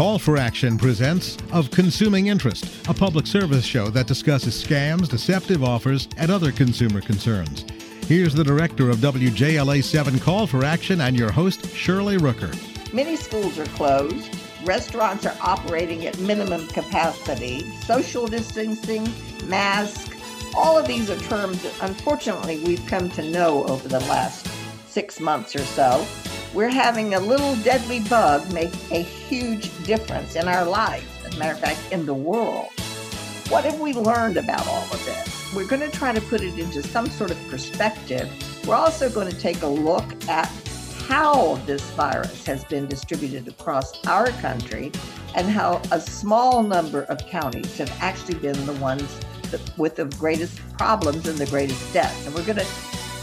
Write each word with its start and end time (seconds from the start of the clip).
Call 0.00 0.18
for 0.18 0.38
Action 0.38 0.78
presents 0.78 1.36
Of 1.52 1.70
Consuming 1.70 2.28
Interest, 2.28 2.64
a 2.88 2.94
public 2.94 3.26
service 3.26 3.66
show 3.66 3.88
that 3.90 4.06
discusses 4.06 4.54
scams, 4.54 5.10
deceptive 5.10 5.62
offers, 5.62 6.08
and 6.16 6.30
other 6.30 6.52
consumer 6.52 7.02
concerns. 7.02 7.66
Here's 8.06 8.32
the 8.32 8.42
director 8.42 8.88
of 8.88 8.96
WJLA 8.96 9.84
7 9.84 10.18
Call 10.20 10.46
for 10.46 10.64
Action 10.64 11.02
and 11.02 11.18
your 11.18 11.30
host, 11.30 11.68
Shirley 11.74 12.16
Rooker. 12.16 12.50
Many 12.94 13.14
schools 13.14 13.58
are 13.58 13.66
closed. 13.66 14.34
Restaurants 14.64 15.26
are 15.26 15.36
operating 15.42 16.06
at 16.06 16.18
minimum 16.20 16.66
capacity. 16.68 17.70
Social 17.82 18.26
distancing, 18.26 19.06
masks, 19.48 20.16
all 20.56 20.78
of 20.78 20.86
these 20.86 21.10
are 21.10 21.18
terms 21.18 21.62
that 21.62 21.74
unfortunately 21.82 22.64
we've 22.64 22.86
come 22.86 23.10
to 23.10 23.30
know 23.30 23.64
over 23.66 23.86
the 23.86 24.00
last 24.00 24.46
six 24.88 25.20
months 25.20 25.54
or 25.54 25.64
so. 25.64 26.06
We're 26.52 26.68
having 26.68 27.14
a 27.14 27.20
little 27.20 27.54
deadly 27.56 28.00
bug 28.00 28.52
make 28.52 28.74
a 28.90 29.02
huge 29.02 29.70
difference 29.84 30.34
in 30.34 30.48
our 30.48 30.64
life, 30.64 31.24
as 31.24 31.36
a 31.36 31.38
matter 31.38 31.52
of 31.52 31.60
fact, 31.60 31.80
in 31.92 32.06
the 32.06 32.14
world. 32.14 32.66
What 33.48 33.64
have 33.64 33.78
we 33.78 33.92
learned 33.92 34.36
about 34.36 34.66
all 34.66 34.82
of 34.82 35.04
this? 35.04 35.54
We're 35.54 35.68
going 35.68 35.88
to 35.88 35.96
try 35.96 36.12
to 36.12 36.20
put 36.22 36.40
it 36.40 36.58
into 36.58 36.82
some 36.82 37.06
sort 37.06 37.30
of 37.30 37.38
perspective. 37.48 38.28
We're 38.66 38.74
also 38.74 39.08
going 39.08 39.30
to 39.30 39.38
take 39.38 39.62
a 39.62 39.66
look 39.68 40.04
at 40.28 40.46
how 41.06 41.54
this 41.66 41.88
virus 41.92 42.44
has 42.46 42.64
been 42.64 42.88
distributed 42.88 43.46
across 43.46 44.04
our 44.06 44.30
country 44.40 44.90
and 45.36 45.46
how 45.46 45.80
a 45.92 46.00
small 46.00 46.64
number 46.64 47.02
of 47.02 47.18
counties 47.28 47.78
have 47.78 47.96
actually 48.00 48.34
been 48.40 48.66
the 48.66 48.72
ones 48.74 49.20
with 49.76 49.94
the 49.94 50.06
greatest 50.18 50.60
problems 50.76 51.28
and 51.28 51.38
the 51.38 51.46
greatest 51.46 51.92
deaths. 51.92 52.26
And 52.26 52.34
we're 52.34 52.44
going 52.44 52.58
to 52.58 52.66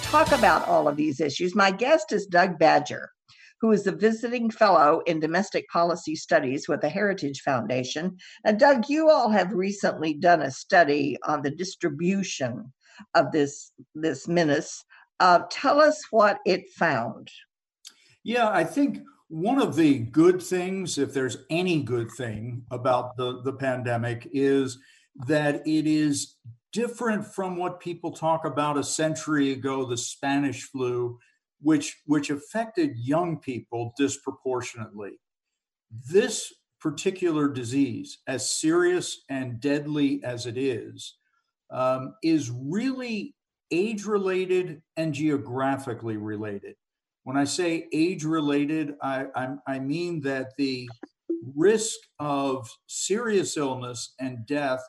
talk 0.03 0.31
about 0.31 0.65
all 0.65 0.87
of 0.87 0.95
these 0.95 1.19
issues. 1.19 1.55
My 1.55 1.71
guest 1.71 2.13
is 2.13 2.25
Doug 2.25 2.57
Badger, 2.57 3.11
who 3.61 3.71
is 3.71 3.87
a 3.87 3.91
visiting 3.91 4.49
fellow 4.49 5.01
in 5.07 5.19
domestic 5.19 5.67
policy 5.69 6.15
studies 6.15 6.67
with 6.67 6.81
the 6.81 6.89
Heritage 6.89 7.41
Foundation. 7.41 8.17
And 8.45 8.59
Doug, 8.59 8.89
you 8.89 9.09
all 9.09 9.29
have 9.29 9.51
recently 9.53 10.13
done 10.13 10.41
a 10.41 10.51
study 10.51 11.17
on 11.23 11.41
the 11.41 11.51
distribution 11.51 12.71
of 13.13 13.31
this 13.31 13.71
this 13.95 14.27
menace. 14.27 14.83
Uh, 15.19 15.41
tell 15.49 15.79
us 15.79 16.03
what 16.11 16.39
it 16.45 16.69
found. 16.69 17.29
Yeah, 18.23 18.49
I 18.49 18.63
think 18.63 18.99
one 19.29 19.59
of 19.59 19.75
the 19.75 19.99
good 19.99 20.41
things, 20.41 20.97
if 20.97 21.13
there's 21.13 21.37
any 21.49 21.81
good 21.81 22.11
thing 22.11 22.63
about 22.71 23.17
the, 23.17 23.41
the 23.43 23.53
pandemic, 23.53 24.29
is 24.31 24.77
that 25.27 25.67
it 25.67 25.87
is 25.87 26.35
different 26.71 27.25
from 27.25 27.57
what 27.57 27.79
people 27.79 28.11
talk 28.11 28.45
about 28.45 28.77
a 28.77 28.83
century 28.83 29.51
ago, 29.51 29.85
the 29.85 29.97
Spanish 29.97 30.63
flu, 30.63 31.17
which, 31.61 31.97
which 32.05 32.29
affected 32.29 32.97
young 32.97 33.39
people 33.39 33.93
disproportionately. 33.97 35.19
This 36.11 36.53
particular 36.79 37.47
disease, 37.47 38.19
as 38.27 38.59
serious 38.59 39.23
and 39.29 39.59
deadly 39.59 40.21
as 40.23 40.45
it 40.45 40.57
is, 40.57 41.17
um, 41.71 42.13
is 42.23 42.51
really 42.51 43.35
age 43.71 44.05
related 44.05 44.81
and 44.95 45.13
geographically 45.13 46.17
related. 46.17 46.75
When 47.23 47.35
I 47.35 47.43
say 47.43 47.87
age 47.91 48.23
related, 48.23 48.95
I, 49.01 49.25
I, 49.35 49.55
I 49.67 49.79
mean 49.79 50.21
that 50.21 50.51
the 50.57 50.87
risk 51.55 51.97
of 52.19 52.69
serious 52.87 53.57
illness 53.57 54.13
and 54.19 54.45
death 54.45 54.81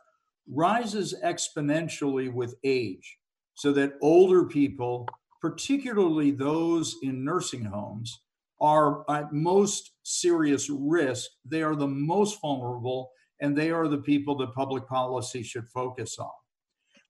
rises 0.46 1.14
exponentially 1.24 2.32
with 2.32 2.54
age, 2.64 3.18
so 3.54 3.72
that 3.72 3.94
older 4.00 4.44
people, 4.44 5.08
particularly 5.40 6.30
those 6.30 6.96
in 7.02 7.24
nursing 7.24 7.64
homes, 7.64 8.20
are 8.60 9.08
at 9.10 9.32
most 9.32 9.92
serious 10.02 10.68
risk. 10.68 11.30
They 11.44 11.62
are 11.62 11.76
the 11.76 11.86
most 11.86 12.40
vulnerable, 12.40 13.10
and 13.40 13.56
they 13.56 13.70
are 13.70 13.88
the 13.88 13.98
people 13.98 14.36
that 14.38 14.54
public 14.54 14.86
policy 14.88 15.42
should 15.42 15.68
focus 15.68 16.18
on. 16.18 16.30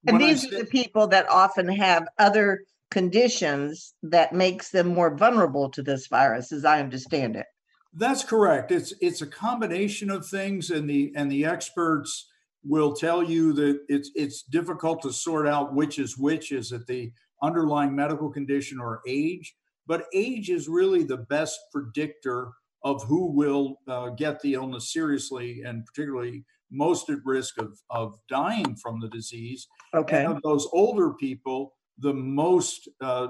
And 0.07 0.19
when 0.19 0.29
these 0.29 0.49
say, 0.49 0.55
are 0.55 0.59
the 0.59 0.65
people 0.65 1.07
that 1.07 1.27
often 1.29 1.67
have 1.67 2.07
other 2.17 2.61
conditions 2.91 3.93
that 4.03 4.33
makes 4.33 4.71
them 4.71 4.87
more 4.87 5.15
vulnerable 5.15 5.69
to 5.69 5.83
this 5.83 6.07
virus 6.07 6.51
as 6.51 6.65
i 6.65 6.79
understand 6.79 7.35
it 7.35 7.45
that's 7.93 8.23
correct 8.23 8.71
it's 8.71 8.93
it's 9.01 9.21
a 9.21 9.27
combination 9.27 10.09
of 10.09 10.25
things 10.25 10.69
and 10.71 10.89
the 10.89 11.11
and 11.15 11.31
the 11.31 11.45
experts 11.45 12.29
will 12.63 12.93
tell 12.93 13.23
you 13.23 13.53
that 13.53 13.79
it's 13.87 14.11
it's 14.15 14.43
difficult 14.43 15.01
to 15.01 15.13
sort 15.13 15.47
out 15.47 15.73
which 15.73 15.99
is 15.99 16.17
which 16.17 16.51
is 16.51 16.71
it 16.71 16.85
the 16.87 17.11
underlying 17.41 17.95
medical 17.95 18.29
condition 18.29 18.79
or 18.79 19.01
age 19.07 19.55
but 19.89 20.05
age 20.13 20.51
is 20.51 20.69
really 20.69 21.01
the 21.01 21.17
best 21.17 21.59
predictor 21.71 22.51
of 22.83 23.03
who 23.05 23.25
will 23.25 23.79
uh, 23.87 24.09
get 24.09 24.39
the 24.41 24.53
illness 24.53 24.93
seriously 24.93 25.63
and 25.65 25.83
particularly 25.83 26.45
most 26.71 27.09
at 27.09 27.17
risk 27.25 27.57
of, 27.57 27.77
of 27.89 28.15
dying 28.29 28.75
from 28.75 28.99
the 28.99 29.09
disease. 29.09 29.67
Okay. 29.95 30.25
And 30.25 30.35
of 30.35 30.43
those 30.43 30.67
older 30.73 31.13
people, 31.13 31.73
the 31.97 32.13
most 32.13 32.87
uh, 33.01 33.25
uh 33.25 33.29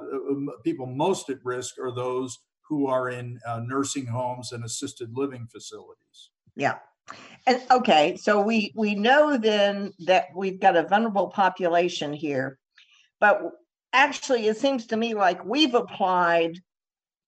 people 0.66 0.86
most 0.86 1.30
at 1.30 1.38
risk 1.46 1.80
are 1.80 1.96
those 1.96 2.38
who 2.68 2.88
are 2.88 3.10
in 3.10 3.40
uh, 3.48 3.62
nursing 3.66 4.06
homes 4.06 4.52
and 4.52 4.66
assisted 4.66 5.10
living 5.14 5.48
facilities. 5.50 6.32
Yeah. 6.58 6.76
And 7.48 7.64
okay, 7.72 8.18
so 8.18 8.40
we 8.42 8.72
we 8.76 8.94
know 8.94 9.38
then 9.38 9.94
that 10.06 10.26
we've 10.36 10.60
got 10.60 10.76
a 10.76 10.84
vulnerable 10.84 11.30
population 11.30 12.14
here, 12.14 12.60
but 13.20 13.42
actually 13.94 14.48
it 14.48 14.58
seems 14.58 14.88
to 14.88 14.98
me 14.98 15.14
like 15.14 15.44
we've 15.46 15.76
applied 15.76 16.58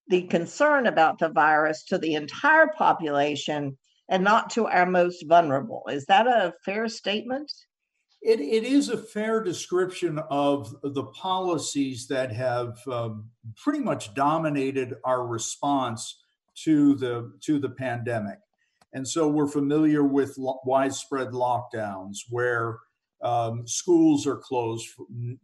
the 0.07 0.23
concern 0.23 0.87
about 0.87 1.19
the 1.19 1.29
virus 1.29 1.83
to 1.85 1.97
the 1.97 2.15
entire 2.15 2.67
population 2.77 3.77
and 4.09 4.23
not 4.23 4.49
to 4.51 4.67
our 4.67 4.85
most 4.85 5.25
vulnerable. 5.27 5.83
Is 5.89 6.05
that 6.05 6.27
a 6.27 6.53
fair 6.65 6.89
statement? 6.89 7.51
It, 8.21 8.39
it 8.39 8.63
is 8.65 8.89
a 8.89 8.97
fair 8.97 9.41
description 9.41 10.19
of 10.29 10.75
the 10.83 11.05
policies 11.05 12.07
that 12.07 12.31
have 12.31 12.77
um, 12.87 13.29
pretty 13.57 13.79
much 13.79 14.13
dominated 14.13 14.95
our 15.05 15.25
response 15.25 16.23
to 16.63 16.95
the 16.95 17.31
to 17.45 17.57
the 17.57 17.69
pandemic, 17.69 18.37
and 18.93 19.07
so 19.07 19.27
we're 19.27 19.47
familiar 19.47 20.03
with 20.03 20.37
lo- 20.37 20.59
widespread 20.65 21.29
lockdowns 21.29 22.17
where 22.29 22.77
um, 23.23 23.67
schools 23.67 24.25
are 24.25 24.37
closed 24.37 24.87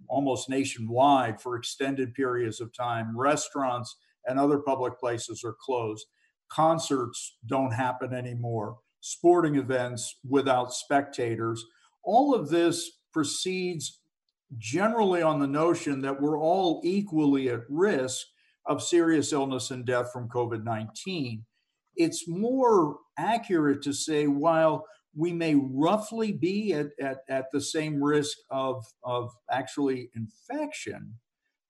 almost 0.10 0.50
nationwide 0.50 1.40
for 1.40 1.56
extended 1.56 2.14
periods 2.14 2.60
of 2.60 2.74
time. 2.74 3.18
Restaurants 3.18 3.98
and 4.26 4.40
other 4.40 4.60
public 4.60 5.00
places 5.00 5.44
are 5.44 5.56
closed. 5.62 6.08
Concerts 6.50 7.38
don't 7.46 7.72
happen 7.72 8.14
anymore. 8.14 8.78
Sporting 9.02 9.56
events 9.56 10.18
without 10.28 10.74
spectators 10.74 11.66
all 12.08 12.34
of 12.34 12.50
this 12.50 13.00
proceeds 13.14 14.00
generally 14.58 15.22
on 15.22 15.40
the 15.40 15.48
notion 15.48 16.02
that 16.02 16.20
we're 16.20 16.40
all 16.40 16.82
equally 16.84 17.50
at 17.50 17.60
risk 17.70 18.26
of 18.66 18.82
serious 18.82 19.34
illness 19.34 19.72
and 19.72 19.86
death 19.86 20.12
from 20.12 20.30
COVID 20.30 20.64
19. 20.64 21.46
It's 21.98 22.28
more 22.28 22.98
accurate 23.20 23.82
to 23.84 23.94
say, 23.94 24.28
while 24.28 24.86
we 25.18 25.34
may 25.34 25.56
roughly 25.56 26.32
be 26.32 26.74
at, 26.74 26.88
at, 27.02 27.18
at 27.28 27.46
the 27.52 27.60
same 27.60 28.02
risk 28.02 28.38
of, 28.52 28.86
of 29.04 29.32
actually 29.52 30.10
infection, 30.16 31.16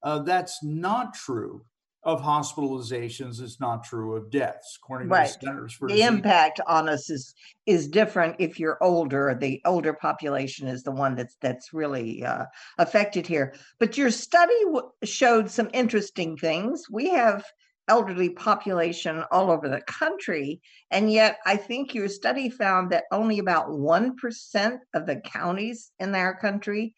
uh, 0.03 0.19
that's 0.19 0.59
not 0.63 1.13
true 1.13 1.63
of 2.03 2.21
hospitalizations 2.21 3.41
It's 3.41 3.59
not 3.59 3.83
true 3.83 4.15
of 4.15 4.29
deaths, 4.31 4.77
according 4.81 5.09
right. 5.09 5.27
to 5.27 5.39
the 5.39 5.45
Centers 5.45 5.73
for 5.73 5.87
the 5.87 5.95
Disease. 5.95 6.07
impact 6.07 6.61
on 6.65 6.87
us 6.87 7.09
is 7.09 7.33
is 7.65 7.87
different 7.89 8.35
if 8.39 8.59
you're 8.59 8.77
older. 8.81 9.35
The 9.37 9.59
older 9.65 9.93
population 9.93 10.67
is 10.69 10.83
the 10.83 10.91
one 10.91 11.15
that's 11.15 11.35
that's 11.41 11.73
really 11.73 12.23
uh, 12.23 12.45
affected 12.77 13.27
here. 13.27 13.55
But 13.79 13.97
your 13.97 14.11
study 14.11 14.55
w- 14.65 14.89
showed 15.03 15.49
some 15.49 15.69
interesting 15.73 16.37
things. 16.37 16.83
We 16.89 17.09
have 17.09 17.43
elderly 17.87 18.29
population 18.29 19.23
all 19.31 19.49
over 19.49 19.69
the 19.69 19.81
country, 19.81 20.61
and 20.91 21.11
yet 21.11 21.37
I 21.45 21.57
think 21.57 21.93
your 21.93 22.09
study 22.09 22.49
found 22.49 22.91
that 22.91 23.05
only 23.11 23.39
about 23.39 23.77
one 23.77 24.15
percent 24.15 24.81
of 24.93 25.05
the 25.05 25.17
counties 25.17 25.91
in 25.99 26.13
our 26.15 26.37
country 26.37 26.93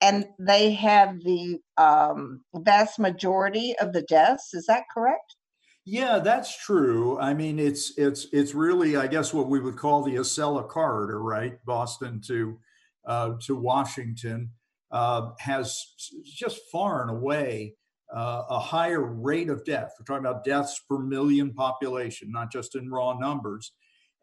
and 0.00 0.26
they 0.38 0.72
have 0.72 1.20
the 1.22 1.58
um, 1.76 2.42
vast 2.54 2.98
majority 2.98 3.74
of 3.80 3.92
the 3.92 4.02
deaths. 4.02 4.54
Is 4.54 4.66
that 4.66 4.84
correct? 4.92 5.36
Yeah, 5.84 6.18
that's 6.18 6.56
true. 6.64 7.18
I 7.18 7.32
mean, 7.34 7.58
it's 7.58 7.96
it's 7.96 8.26
it's 8.32 8.54
really, 8.54 8.96
I 8.96 9.06
guess, 9.06 9.32
what 9.32 9.48
we 9.48 9.58
would 9.58 9.76
call 9.76 10.02
the 10.02 10.16
Acela 10.16 10.68
corridor, 10.68 11.22
right? 11.22 11.64
Boston 11.64 12.20
to 12.26 12.58
uh, 13.06 13.32
to 13.46 13.56
Washington 13.56 14.50
uh, 14.90 15.30
has 15.38 15.94
just 16.24 16.60
far 16.70 17.02
and 17.02 17.10
away 17.10 17.74
uh, 18.14 18.42
a 18.48 18.58
higher 18.58 19.02
rate 19.02 19.50
of 19.50 19.64
death. 19.64 19.94
We're 19.98 20.04
talking 20.04 20.26
about 20.26 20.44
deaths 20.44 20.80
per 20.88 20.98
million 20.98 21.52
population, 21.52 22.30
not 22.30 22.50
just 22.50 22.74
in 22.74 22.90
raw 22.90 23.18
numbers. 23.18 23.72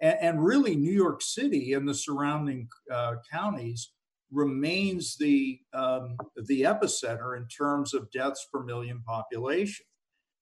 And, 0.01 0.17
and 0.21 0.45
really, 0.45 0.75
New 0.75 0.91
York 0.91 1.21
City 1.21 1.73
and 1.73 1.87
the 1.87 1.93
surrounding 1.93 2.67
uh, 2.91 3.15
counties 3.31 3.91
remains 4.31 5.15
the 5.17 5.59
um, 5.73 6.17
the 6.47 6.61
epicenter 6.63 7.37
in 7.37 7.47
terms 7.47 7.93
of 7.93 8.11
deaths 8.11 8.47
per 8.51 8.63
million 8.63 9.01
population. 9.05 9.85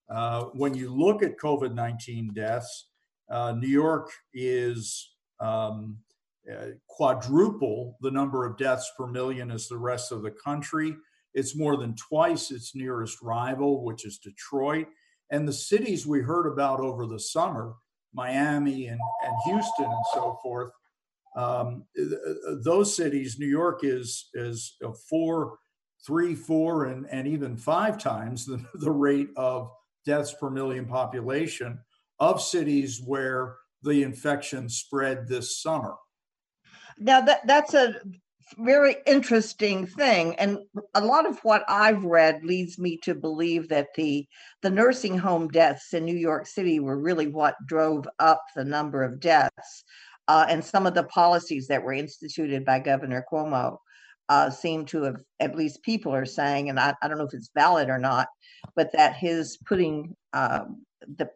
Uh, 0.08 0.44
when 0.54 0.74
you 0.74 0.92
look 0.94 1.22
at 1.22 1.38
COVID 1.38 1.74
19 1.74 2.32
deaths, 2.34 2.88
Uh, 3.30 3.52
New 3.52 3.68
York 3.68 4.10
is 4.34 5.14
um, 5.40 5.98
uh, 6.50 6.72
quadruple 6.86 7.96
the 8.00 8.10
number 8.10 8.44
of 8.44 8.58
deaths 8.58 8.90
per 8.96 9.06
million 9.06 9.50
as 9.50 9.66
the 9.66 9.78
rest 9.78 10.12
of 10.12 10.22
the 10.22 10.30
country. 10.30 10.94
It's 11.34 11.56
more 11.56 11.76
than 11.76 11.96
twice 11.96 12.50
its 12.50 12.74
nearest 12.74 13.20
rival, 13.22 13.84
which 13.84 14.06
is 14.06 14.18
Detroit. 14.18 14.86
And 15.30 15.48
the 15.48 15.52
cities 15.52 16.06
we 16.06 16.20
heard 16.20 16.46
about 16.46 16.80
over 16.80 17.06
the 17.06 17.18
summer, 17.18 17.74
Miami 18.12 18.86
and, 18.86 19.00
and 19.24 19.34
Houston 19.46 19.86
and 19.86 20.04
so 20.12 20.38
forth, 20.42 20.70
um, 21.36 21.84
those 22.62 22.94
cities, 22.94 23.38
New 23.38 23.48
York 23.48 23.80
is 23.82 24.28
is 24.34 24.76
four, 25.10 25.58
three, 26.06 26.34
four, 26.34 26.84
and, 26.84 27.06
and 27.10 27.26
even 27.26 27.56
five 27.56 27.98
times 27.98 28.46
the, 28.46 28.64
the 28.74 28.90
rate 28.90 29.30
of 29.36 29.70
deaths 30.06 30.34
per 30.38 30.50
million 30.50 30.86
population 30.86 31.78
of 32.20 32.40
cities 32.40 33.02
where 33.04 33.56
the 33.82 34.02
infection 34.02 34.68
spread 34.68 35.26
this 35.26 35.60
summer. 35.60 35.94
Now 36.98 37.20
that 37.22 37.46
that's 37.46 37.74
a 37.74 37.96
very 38.58 38.96
interesting 39.06 39.86
thing 39.86 40.34
and 40.36 40.58
a 40.94 41.04
lot 41.04 41.26
of 41.26 41.38
what 41.40 41.64
i've 41.68 42.04
read 42.04 42.44
leads 42.44 42.78
me 42.78 42.96
to 42.98 43.14
believe 43.14 43.68
that 43.68 43.88
the 43.96 44.26
the 44.62 44.70
nursing 44.70 45.16
home 45.16 45.48
deaths 45.48 45.94
in 45.94 46.04
new 46.04 46.16
york 46.16 46.46
city 46.46 46.78
were 46.78 46.98
really 46.98 47.26
what 47.26 47.54
drove 47.66 48.06
up 48.18 48.42
the 48.54 48.64
number 48.64 49.02
of 49.02 49.20
deaths 49.20 49.84
uh, 50.28 50.46
and 50.48 50.64
some 50.64 50.86
of 50.86 50.94
the 50.94 51.04
policies 51.04 51.66
that 51.68 51.82
were 51.82 51.92
instituted 51.92 52.64
by 52.64 52.78
Governor 52.78 53.24
Cuomo 53.30 53.78
uh, 54.28 54.50
seem 54.50 54.86
to 54.86 55.02
have, 55.02 55.20
at 55.40 55.56
least 55.56 55.82
people 55.82 56.14
are 56.14 56.24
saying, 56.24 56.70
and 56.70 56.80
I, 56.80 56.94
I, 57.02 57.08
don't 57.08 57.18
know 57.18 57.24
if 57.24 57.34
it's 57.34 57.50
valid 57.54 57.90
or 57.90 57.98
not, 57.98 58.28
but 58.74 58.90
that 58.92 59.16
his 59.16 59.58
putting 59.66 60.16
um, 60.32 60.82
the 61.16 61.28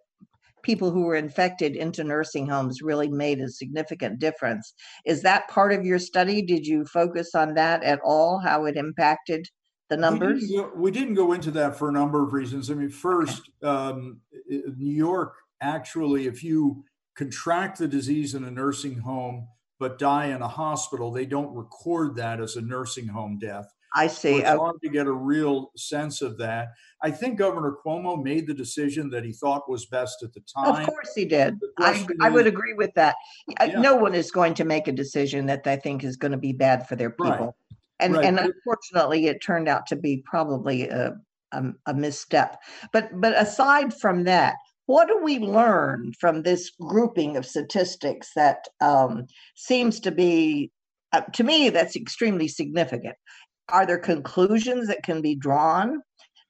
people 0.69 0.91
who 0.91 1.05
were 1.05 1.15
infected 1.15 1.75
into 1.77 2.05
nursing 2.05 2.47
homes 2.47 2.83
really 2.83 3.09
made 3.09 3.41
a 3.41 3.49
significant 3.49 4.19
difference. 4.19 4.75
Is 5.07 5.23
that 5.23 5.49
part 5.49 5.73
of 5.73 5.83
your 5.83 5.99
study? 5.99 6.43
Did 6.43 6.67
you 6.67 6.85
focus 6.85 7.35
on 7.35 7.55
that 7.55 7.83
at 7.83 8.01
all? 8.05 8.39
How 8.39 8.67
it 8.67 8.77
impacted 8.77 9.49
the 9.89 9.97
numbers? 9.97 10.43
We 10.43 10.49
didn't 10.49 10.57
go, 10.57 10.73
we 10.77 10.91
didn't 10.91 11.15
go 11.15 11.33
into 11.33 11.51
that 11.53 11.79
for 11.79 11.89
a 11.89 11.93
number 11.93 12.23
of 12.23 12.35
reasons. 12.35 12.71
I 12.71 12.75
mean, 12.75 12.91
first, 12.91 13.49
um, 13.63 14.21
New 14.47 14.95
York 14.95 15.37
actually, 15.63 16.27
if 16.27 16.45
you 16.45 16.85
contract 17.17 17.79
the 17.79 17.89
disease 17.89 18.35
in 18.35 18.45
a 18.45 18.51
nursing 18.51 18.99
home 18.99 19.49
but 19.81 19.99
die 19.99 20.27
in 20.27 20.43
a 20.43 20.49
hospital, 20.49 21.11
they 21.13 21.25
don't 21.25 21.55
record 21.55 22.17
that 22.17 22.41
as 22.41 22.57
a 22.57 22.61
nursing 22.61 23.07
home 23.07 23.39
death. 23.39 23.73
I 23.95 24.07
see. 24.07 24.37
It's 24.37 24.49
hard 24.49 24.81
to 24.83 24.89
get 24.89 25.07
a 25.07 25.13
real 25.13 25.71
sense 25.77 26.21
of 26.23 26.39
that. 26.39 26.69
I 27.03 27.11
think 27.11 27.39
Governor 27.39 27.77
Cuomo 27.85 28.23
made 28.23 28.47
the 28.47 28.55
decision 28.55 29.09
that 29.11 29.25
he 29.25 29.33
thought 29.33 29.71
was 29.71 29.87
best 29.87 30.23
at 30.23 30.33
the 30.33 30.41
time. 30.41 30.83
Of 30.83 30.87
course 30.87 31.13
he 31.15 31.25
did. 31.25 31.59
I, 31.79 32.07
I 32.21 32.29
would 32.29 32.47
agree 32.47 32.75
with 32.75 32.93
that. 32.95 33.15
Yeah. 33.61 33.81
No 33.81 33.97
one 33.97 34.15
is 34.15 34.31
going 34.31 34.55
to 34.55 34.65
make 34.65 34.89
a 34.89 34.93
decision 34.93 35.47
that 35.47 35.65
they 35.65 35.77
think 35.77 36.05
is 36.05 36.17
going 36.17 36.33
to 36.33 36.39
be 36.39 36.53
bad 36.53 36.89
for 36.89 36.97
their 36.97 37.11
people. 37.11 37.31
Right. 37.31 37.55
And, 38.01 38.15
right. 38.15 38.25
and 38.25 38.39
unfortunately, 38.39 39.27
it 39.27 39.43
turned 39.43 39.69
out 39.69 39.87
to 39.87 39.97
be 39.97 40.23
probably 40.25 40.89
a, 40.89 41.15
a, 41.53 41.63
a 41.87 41.95
misstep. 41.95 42.61
But 42.93 43.09
but 43.21 43.41
aside 43.41 43.95
from 43.95 44.25
that, 44.25 44.55
what 44.87 45.09
do 45.09 45.21
we 45.23 45.39
learn 45.39 46.13
from 46.19 46.43
this 46.43 46.71
grouping 46.81 47.37
of 47.37 47.45
statistics 47.45 48.31
that 48.35 48.67
um, 48.81 49.27
seems 49.55 50.01
to 50.01 50.11
be, 50.11 50.71
uh, 51.13 51.21
to 51.35 51.45
me, 51.45 51.69
that's 51.71 51.95
extremely 51.95 52.49
significant? 52.49 53.17
Are 53.71 53.87
there 53.87 53.99
conclusions 53.99 54.89
that 54.89 55.03
can 55.03 55.21
be 55.21 55.35
drawn 55.35 56.03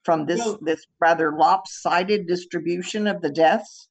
from 0.04 0.26
this 0.26 0.38
well, 0.38 0.58
this 0.62 0.84
rather 1.00 1.32
lopsided 1.36 2.26
distribution 2.26 3.06
of 3.06 3.20
the 3.20 3.30
deaths? 3.30 3.88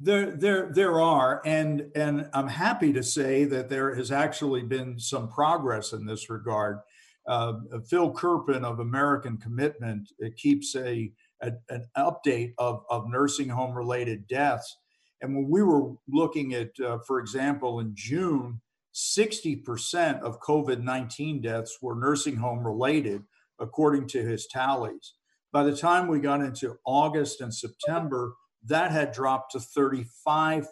There, 0.00 0.32
there, 0.32 0.70
there 0.72 1.00
are, 1.00 1.40
and 1.46 1.90
and 1.94 2.28
I'm 2.32 2.48
happy 2.48 2.92
to 2.92 3.02
say 3.02 3.44
that 3.44 3.68
there 3.68 3.94
has 3.94 4.10
actually 4.10 4.62
been 4.62 4.98
some 4.98 5.28
progress 5.28 5.92
in 5.92 6.04
this 6.04 6.28
regard. 6.28 6.78
Uh, 7.26 7.54
Phil 7.88 8.12
Kerpen 8.12 8.64
of 8.64 8.80
American 8.80 9.38
Commitment 9.38 10.12
keeps 10.36 10.74
a 10.76 11.12
a, 11.44 11.52
an 11.68 11.86
update 11.96 12.54
of, 12.58 12.84
of 12.90 13.08
nursing 13.08 13.48
home 13.48 13.74
related 13.74 14.26
deaths. 14.26 14.78
And 15.20 15.34
when 15.34 15.48
we 15.48 15.62
were 15.62 15.92
looking 16.08 16.54
at, 16.54 16.70
uh, 16.80 16.98
for 17.06 17.20
example, 17.20 17.80
in 17.80 17.92
June, 17.94 18.60
60% 18.94 20.20
of 20.20 20.40
COVID 20.40 20.82
19 20.82 21.40
deaths 21.40 21.78
were 21.82 21.96
nursing 21.96 22.36
home 22.36 22.64
related, 22.64 23.22
according 23.58 24.06
to 24.08 24.22
his 24.22 24.46
tallies. 24.46 25.14
By 25.52 25.64
the 25.64 25.76
time 25.76 26.08
we 26.08 26.20
got 26.20 26.42
into 26.42 26.76
August 26.84 27.40
and 27.40 27.52
September, 27.52 28.34
that 28.66 28.90
had 28.90 29.12
dropped 29.12 29.52
to 29.52 29.58
35% 29.58 30.64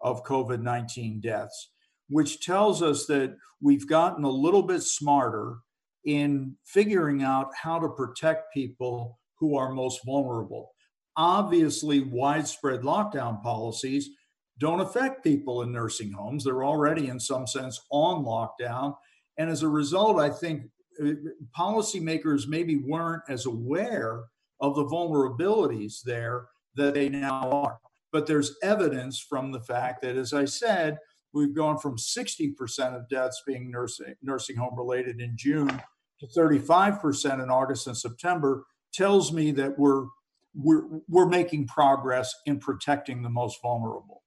of 0.00 0.24
COVID 0.24 0.62
19 0.62 1.20
deaths, 1.20 1.70
which 2.08 2.44
tells 2.44 2.82
us 2.82 3.06
that 3.06 3.36
we've 3.60 3.88
gotten 3.88 4.24
a 4.24 4.30
little 4.30 4.62
bit 4.62 4.82
smarter 4.82 5.58
in 6.04 6.56
figuring 6.64 7.22
out 7.22 7.48
how 7.54 7.78
to 7.78 7.88
protect 7.88 8.54
people 8.54 9.18
who 9.38 9.56
are 9.56 9.72
most 9.72 10.00
vulnerable. 10.06 10.70
Obviously, 11.16 12.00
widespread 12.00 12.82
lockdown 12.82 13.42
policies 13.42 14.10
don't 14.58 14.80
affect 14.80 15.24
people 15.24 15.62
in 15.62 15.72
nursing 15.72 16.12
homes. 16.12 16.44
They're 16.44 16.64
already, 16.64 17.08
in 17.08 17.20
some 17.20 17.46
sense, 17.46 17.80
on 17.90 18.24
lockdown. 18.24 18.96
And 19.36 19.50
as 19.50 19.62
a 19.62 19.68
result, 19.68 20.18
I 20.18 20.30
think 20.30 20.64
uh, 21.00 21.12
policymakers 21.56 22.48
maybe 22.48 22.76
weren't 22.76 23.22
as 23.28 23.46
aware 23.46 24.24
of 24.60 24.74
the 24.74 24.84
vulnerabilities 24.84 26.02
there 26.04 26.46
that 26.74 26.94
they 26.94 27.08
now 27.08 27.50
are. 27.50 27.78
But 28.10 28.26
there's 28.26 28.56
evidence 28.62 29.20
from 29.20 29.52
the 29.52 29.60
fact 29.60 30.02
that, 30.02 30.16
as 30.16 30.32
I 30.32 30.44
said, 30.46 30.98
we've 31.32 31.54
gone 31.54 31.78
from 31.78 31.96
60% 31.96 32.96
of 32.96 33.08
deaths 33.08 33.42
being 33.46 33.70
nursing, 33.70 34.14
nursing 34.22 34.56
home 34.56 34.76
related 34.76 35.20
in 35.20 35.36
June 35.36 35.80
to 36.20 36.26
35% 36.26 37.42
in 37.42 37.50
August 37.50 37.86
and 37.86 37.96
September 37.96 38.64
tells 38.92 39.32
me 39.32 39.50
that 39.52 39.78
we're 39.78 40.06
we're 40.54 40.82
we're 41.08 41.28
making 41.28 41.66
progress 41.66 42.34
in 42.46 42.58
protecting 42.58 43.22
the 43.22 43.30
most 43.30 43.58
vulnerable. 43.62 44.22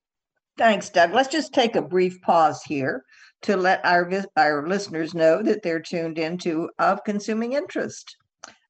Thanks, 0.62 0.92
Doug. 0.92 1.12
Let's 1.12 1.28
just 1.28 1.56
take 1.56 1.76
a 1.76 1.82
brief 1.82 2.22
pause 2.22 2.62
here 2.62 3.04
to 3.42 3.58
let 3.58 3.84
our 3.84 4.08
our 4.38 4.68
listeners 4.68 5.16
know 5.16 5.42
that 5.42 5.64
they're 5.64 5.80
tuned 5.80 6.20
into 6.20 6.70
Of 6.78 7.04
Consuming 7.04 7.54
Interest. 7.54 8.16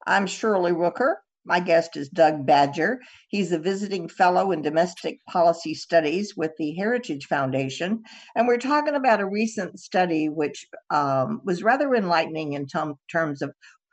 I'm 0.07 0.25
Shirley 0.25 0.71
Rooker. 0.71 1.15
My 1.43 1.59
guest 1.59 1.97
is 1.97 2.07
Doug 2.07 2.45
Badger. 2.45 3.01
He's 3.27 3.51
a 3.51 3.59
visiting 3.59 4.07
fellow 4.07 4.53
in 4.53 4.61
domestic 4.61 5.17
policy 5.27 5.73
studies 5.73 6.33
with 6.37 6.51
the 6.57 6.71
Heritage 6.75 7.25
Foundation. 7.25 8.03
And 8.37 8.47
we're 8.47 8.55
talking 8.55 8.95
about 8.95 9.19
a 9.19 9.25
recent 9.25 9.77
study 9.77 10.29
which 10.29 10.67
um, 10.91 11.41
was 11.43 11.61
rather 11.61 11.93
enlightening 11.93 12.53
in 12.53 12.67
t- 12.67 12.79
terms 13.11 13.41
of 13.41 13.51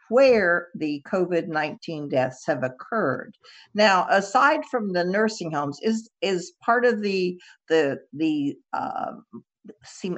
where 0.08 0.68
the 0.74 1.02
COVID 1.06 1.48
19 1.48 2.08
deaths 2.08 2.44
have 2.46 2.62
occurred. 2.62 3.36
Now, 3.74 4.06
aside 4.10 4.64
from 4.70 4.92
the 4.92 5.04
nursing 5.04 5.52
homes, 5.52 5.78
is, 5.82 6.10
is 6.22 6.52
part 6.64 6.84
of 6.84 7.02
the, 7.02 7.40
the, 7.68 7.98
the, 8.12 8.56
uh, 8.72 9.12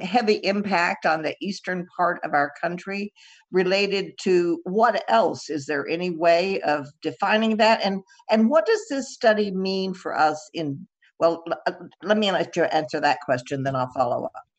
heavy 0.01 0.35
impact 0.45 1.05
on 1.05 1.21
the 1.21 1.35
eastern 1.41 1.85
part 1.97 2.19
of 2.23 2.33
our 2.33 2.53
country 2.61 3.11
related 3.51 4.13
to 4.21 4.61
what 4.63 5.03
else? 5.09 5.49
Is 5.49 5.65
there 5.65 5.87
any 5.87 6.09
way 6.09 6.61
of 6.61 6.87
defining 7.01 7.57
that? 7.57 7.81
And 7.83 8.01
and 8.29 8.49
what 8.49 8.65
does 8.65 8.81
this 8.89 9.13
study 9.13 9.51
mean 9.51 9.93
for 9.93 10.17
us 10.17 10.49
in 10.53 10.87
well 11.19 11.43
let 12.03 12.17
me 12.17 12.31
let 12.31 12.55
you 12.55 12.63
answer 12.63 12.99
that 12.99 13.19
question 13.23 13.63
then 13.63 13.75
i'll 13.75 13.91
follow 13.95 14.25
up 14.25 14.50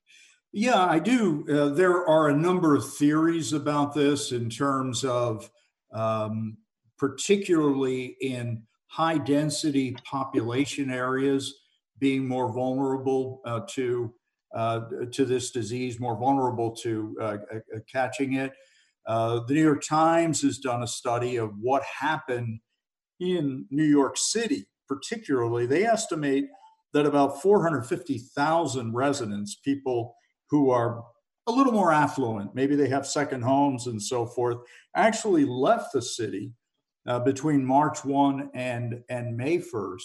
yeah, 0.52 0.85
I 0.85 0.99
do. 0.99 1.47
Uh, 1.50 1.75
there 1.75 2.06
are 2.06 2.28
a 2.28 2.37
number 2.37 2.75
of 2.75 2.94
theories 2.94 3.52
about 3.52 3.94
this 3.94 4.32
in 4.32 4.50
terms 4.50 5.04
of, 5.04 5.50
um, 5.92 6.59
particularly 6.99 8.16
in 8.21 8.62
high 8.87 9.18
density 9.18 9.97
population 10.04 10.90
areas, 10.90 11.54
being 11.99 12.28
more 12.28 12.52
vulnerable 12.52 13.40
uh, 13.47 13.61
to 13.71 14.12
uh, 14.54 14.80
to 15.11 15.25
this 15.25 15.50
disease, 15.50 15.99
more 15.99 16.18
vulnerable 16.18 16.73
to 16.76 17.16
uh, 17.21 17.25
uh, 17.54 17.78
catching 17.90 18.35
it. 18.35 18.52
Uh, 19.06 19.40
the 19.49 19.54
New 19.54 19.62
York 19.62 19.82
Times 19.82 20.42
has 20.42 20.59
done 20.59 20.82
a 20.82 20.87
study 20.87 21.37
of 21.37 21.52
what 21.59 21.82
happened 21.85 22.61
in 23.18 23.66
New 23.71 23.85
York 23.85 24.16
City, 24.18 24.66
particularly. 24.87 25.64
They 25.64 25.85
estimate 25.85 26.44
that 26.92 27.06
about 27.06 27.40
450,000 27.40 28.94
residents, 28.94 29.56
people 29.64 30.14
who 30.52 30.71
are 30.71 31.02
a 31.49 31.52
little 31.52 31.73
more 31.73 31.92
affluent, 31.92 32.54
maybe 32.54 32.76
they 32.76 32.88
have 32.88 33.06
second 33.06 33.42
homes 33.42 33.87
and 33.88 34.00
so 34.00 34.26
forth, 34.26 34.59
actually 34.94 35.44
left 35.44 35.92
the 35.92 36.02
city 36.02 36.52
uh, 37.09 37.18
between 37.18 37.64
March 37.64 38.04
1 38.04 38.50
and, 38.54 39.02
and 39.09 39.37
May 39.37 39.59
1st. 39.59 40.02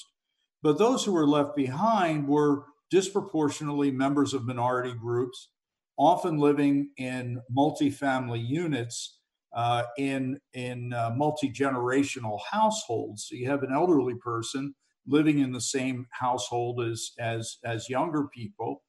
But 0.64 0.80
those 0.80 1.04
who 1.04 1.12
were 1.12 1.28
left 1.28 1.56
behind 1.56 2.28
were 2.28 2.64
disproportionately 2.90 3.92
members 3.92 4.34
of 4.34 4.46
minority 4.46 4.94
groups, 4.94 5.50
often 5.98 6.38
living 6.38 6.92
in 6.98 7.40
multifamily 7.56 8.48
units 8.48 9.20
uh, 9.54 9.84
in, 9.98 10.40
in 10.54 10.94
uh, 10.94 11.12
multi 11.16 11.52
generational 11.52 12.40
households. 12.50 13.28
So 13.28 13.36
you 13.36 13.50
have 13.50 13.64
an 13.64 13.74
elderly 13.74 14.16
person 14.16 14.74
living 15.06 15.40
in 15.40 15.52
the 15.52 15.62
same 15.62 16.06
household 16.12 16.82
as 16.82 17.12
as 17.20 17.58
as 17.64 17.90
younger 17.90 18.28
people, 18.34 18.84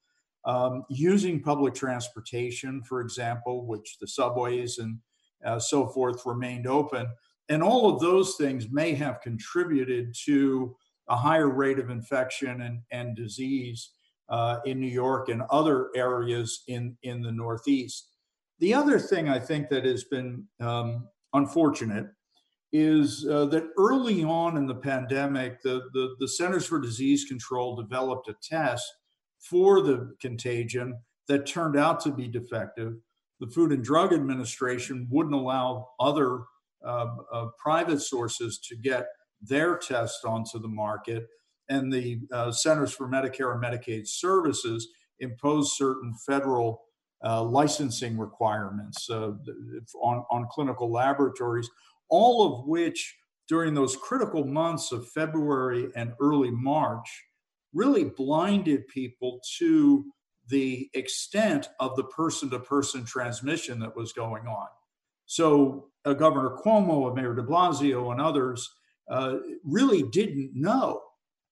um, 0.49 0.85
using 0.89 1.43
public 1.43 1.75
transportation, 1.75 2.83
for 2.83 3.03
example, 3.03 3.67
which 3.67 3.99
the 4.01 4.09
subways 4.09 4.79
and 4.79 4.99
uh, 5.45 5.59
so 5.59 5.87
forth 5.87 6.23
remained 6.25 6.67
open, 6.67 7.07
and 7.51 7.63
all 7.63 7.95
of 7.95 8.01
those 8.01 8.35
things 8.37 8.69
may 8.71 8.95
have 8.95 9.21
contributed 9.21 10.15
to 10.25 10.75
a 11.09 11.17
higher 11.17 11.51
rate 11.51 11.79
of 11.79 11.91
infection 11.91 12.63
and, 12.63 12.81
and 12.91 13.15
disease 13.15 13.91
uh, 14.31 14.59
in 14.65 14.81
New 14.81 14.89
York 14.89 15.29
and 15.29 15.43
other 15.51 15.89
areas 15.95 16.65
in, 16.67 16.97
in 17.03 17.23
the 17.23 17.33
Northeast. 17.33 18.09
The 18.59 18.73
other 18.73 18.99
thing 18.99 19.29
I 19.29 19.39
think 19.39 19.69
that 19.69 19.85
has 19.85 20.05
been 20.05 20.45
um, 20.61 21.09
unfortunate 21.35 22.07
is 22.73 23.27
uh, 23.31 23.47
that 23.47 23.69
early 23.79 24.25
on 24.25 24.57
in 24.57 24.67
the 24.67 24.75
pandemic, 24.75 25.63
the, 25.63 25.83
the, 25.93 26.17
the, 26.19 26.29
Centers 26.29 26.67
for 26.67 26.79
Disease 26.79 27.25
Control 27.25 27.77
developed 27.77 28.29
a 28.29 28.35
test 28.43 28.87
for 29.39 29.83
the 29.83 30.15
contagion 30.21 30.99
that 31.29 31.47
turned 31.47 31.77
out 31.77 32.01
to 32.01 32.11
be 32.11 32.29
defective. 32.29 32.95
The 33.41 33.47
Food 33.47 33.73
and 33.73 33.85
Drug 33.85 34.13
Administration 34.13 35.07
wouldn't 35.11 35.35
allow 35.35 35.89
other 36.01 36.41
uh, 36.85 37.07
uh, 37.33 37.47
private 37.59 38.01
sources 38.01 38.59
to 38.69 38.77
get 38.77 39.07
their 39.41 39.77
test 39.77 40.25
onto 40.25 40.59
the 40.59 40.69
market. 40.69 41.27
And 41.69 41.93
the 41.93 42.21
uh, 42.33 42.51
Centers 42.51 42.93
for 42.93 43.09
Medicare 43.09 43.53
and 43.53 43.63
Medicaid 43.63 44.09
Services 44.09 44.89
impose 45.21 45.77
certain 45.77 46.15
federal 46.27 46.83
uh, 47.25 47.43
licensing 47.43 48.17
requirements 48.17 49.09
uh, 49.11 49.33
on, 50.01 50.25
on 50.31 50.47
clinical 50.51 50.91
laboratories, 50.91 51.69
all 52.09 52.47
of 52.61 52.67
which 52.67 53.17
during 53.49 53.75
those 53.75 53.97
critical 53.97 54.45
months 54.45 54.93
of 54.93 55.09
February 55.09 55.89
and 55.97 56.13
early 56.21 56.51
March 56.51 57.25
really 57.73 58.05
blinded 58.05 58.87
people 58.89 59.41
to 59.59 60.05
the 60.49 60.89
extent 60.95 61.69
of 61.79 61.95
the 61.97 62.05
person 62.05 62.51
to 62.51 62.59
person 62.59 63.05
transmission 63.05 63.79
that 63.81 63.95
was 63.95 64.13
going 64.13 64.47
on. 64.47 64.67
So, 65.27 65.89
uh, 66.05 66.15
Governor 66.15 66.57
Cuomo, 66.65 67.15
Mayor 67.15 67.35
de 67.35 67.43
Blasio, 67.43 68.13
and 68.13 68.21
others 68.21 68.71
uh, 69.11 69.37
really 69.63 70.03
didn't 70.03 70.53
know 70.55 71.03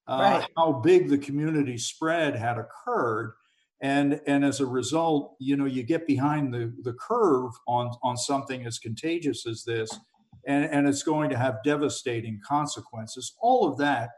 uh, 0.09 0.39
right. 0.41 0.49
how 0.57 0.73
big 0.73 1.09
the 1.09 1.19
community 1.19 1.77
spread 1.77 2.37
had 2.37 2.57
occurred. 2.59 3.35
And, 3.83 4.21
and 4.27 4.45
as 4.45 4.61
a 4.61 4.67
result, 4.67 5.37
you 5.39 5.57
know, 5.57 5.67
you 5.67 5.83
get 5.83 6.07
behind 6.07 6.55
the, 6.55 6.73
the 6.83 6.95
curve 6.95 7.51
on, 7.69 7.91
on 8.03 8.17
something 8.17 8.65
as 8.65 8.79
contagious 8.79 9.47
as 9.47 9.65
this, 9.65 9.91
and, 10.47 10.65
and 10.65 10.89
it's 10.89 11.03
going 11.03 11.29
to 11.31 11.37
have 11.37 11.63
devastating 11.63 12.41
consequences. 12.47 13.35
All 13.41 13.71
of 13.71 13.77
that 13.79 14.11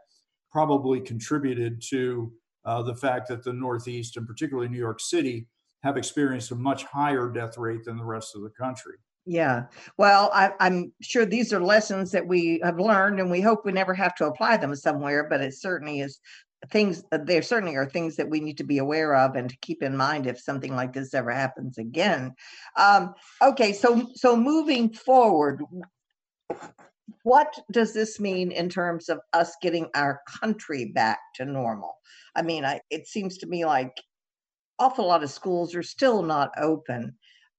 probably 0.51 0.99
contributed 0.99 1.81
to 1.89 2.31
uh, 2.65 2.81
the 2.83 2.95
fact 2.95 3.27
that 3.29 3.43
the 3.43 3.53
Northeast, 3.53 4.17
and 4.17 4.27
particularly 4.27 4.69
New 4.69 4.77
York 4.77 4.99
City, 4.99 5.47
have 5.83 5.97
experienced 5.97 6.51
a 6.51 6.55
much 6.55 6.83
higher 6.83 7.29
death 7.29 7.57
rate 7.57 7.83
than 7.85 7.97
the 7.97 8.03
rest 8.03 8.35
of 8.35 8.41
the 8.41 8.49
country. 8.49 8.95
Yeah. 9.25 9.65
Well, 9.97 10.31
I, 10.33 10.51
am 10.59 10.91
sure 11.01 11.25
these 11.25 11.53
are 11.53 11.61
lessons 11.61 12.11
that 12.11 12.25
we 12.25 12.59
have 12.63 12.79
learned, 12.79 13.19
and 13.19 13.29
we 13.29 13.41
hope 13.41 13.63
we 13.63 13.71
never 13.71 13.93
have 13.93 14.15
to 14.15 14.25
apply 14.25 14.57
them 14.57 14.75
somewhere. 14.75 15.27
But 15.29 15.41
it 15.41 15.53
certainly 15.53 16.01
is 16.01 16.19
things. 16.71 17.03
There 17.11 17.41
certainly 17.41 17.75
are 17.75 17.85
things 17.85 18.15
that 18.15 18.29
we 18.29 18.39
need 18.39 18.57
to 18.57 18.63
be 18.63 18.79
aware 18.79 19.15
of 19.15 19.35
and 19.35 19.49
to 19.49 19.57
keep 19.61 19.83
in 19.83 19.95
mind 19.95 20.25
if 20.25 20.39
something 20.39 20.75
like 20.75 20.93
this 20.93 21.13
ever 21.13 21.31
happens 21.31 21.77
again. 21.77 22.33
Um, 22.75 23.13
okay. 23.41 23.73
So 23.73 24.09
so 24.15 24.35
moving 24.35 24.93
forward, 24.93 25.61
what 27.23 27.53
does 27.71 27.93
this 27.93 28.19
mean 28.19 28.51
in 28.51 28.69
terms 28.69 29.09
of 29.09 29.19
us 29.33 29.55
getting 29.61 29.87
our 29.95 30.21
country 30.41 30.91
back 30.93 31.19
to 31.35 31.45
normal? 31.45 31.95
I 32.35 32.41
mean, 32.41 32.65
I, 32.65 32.81
it 32.89 33.07
seems 33.07 33.37
to 33.39 33.47
me 33.47 33.65
like 33.65 33.95
awful 34.79 35.07
lot 35.07 35.23
of 35.23 35.29
schools 35.29 35.75
are 35.75 35.83
still 35.83 36.23
not 36.23 36.51
open. 36.57 37.15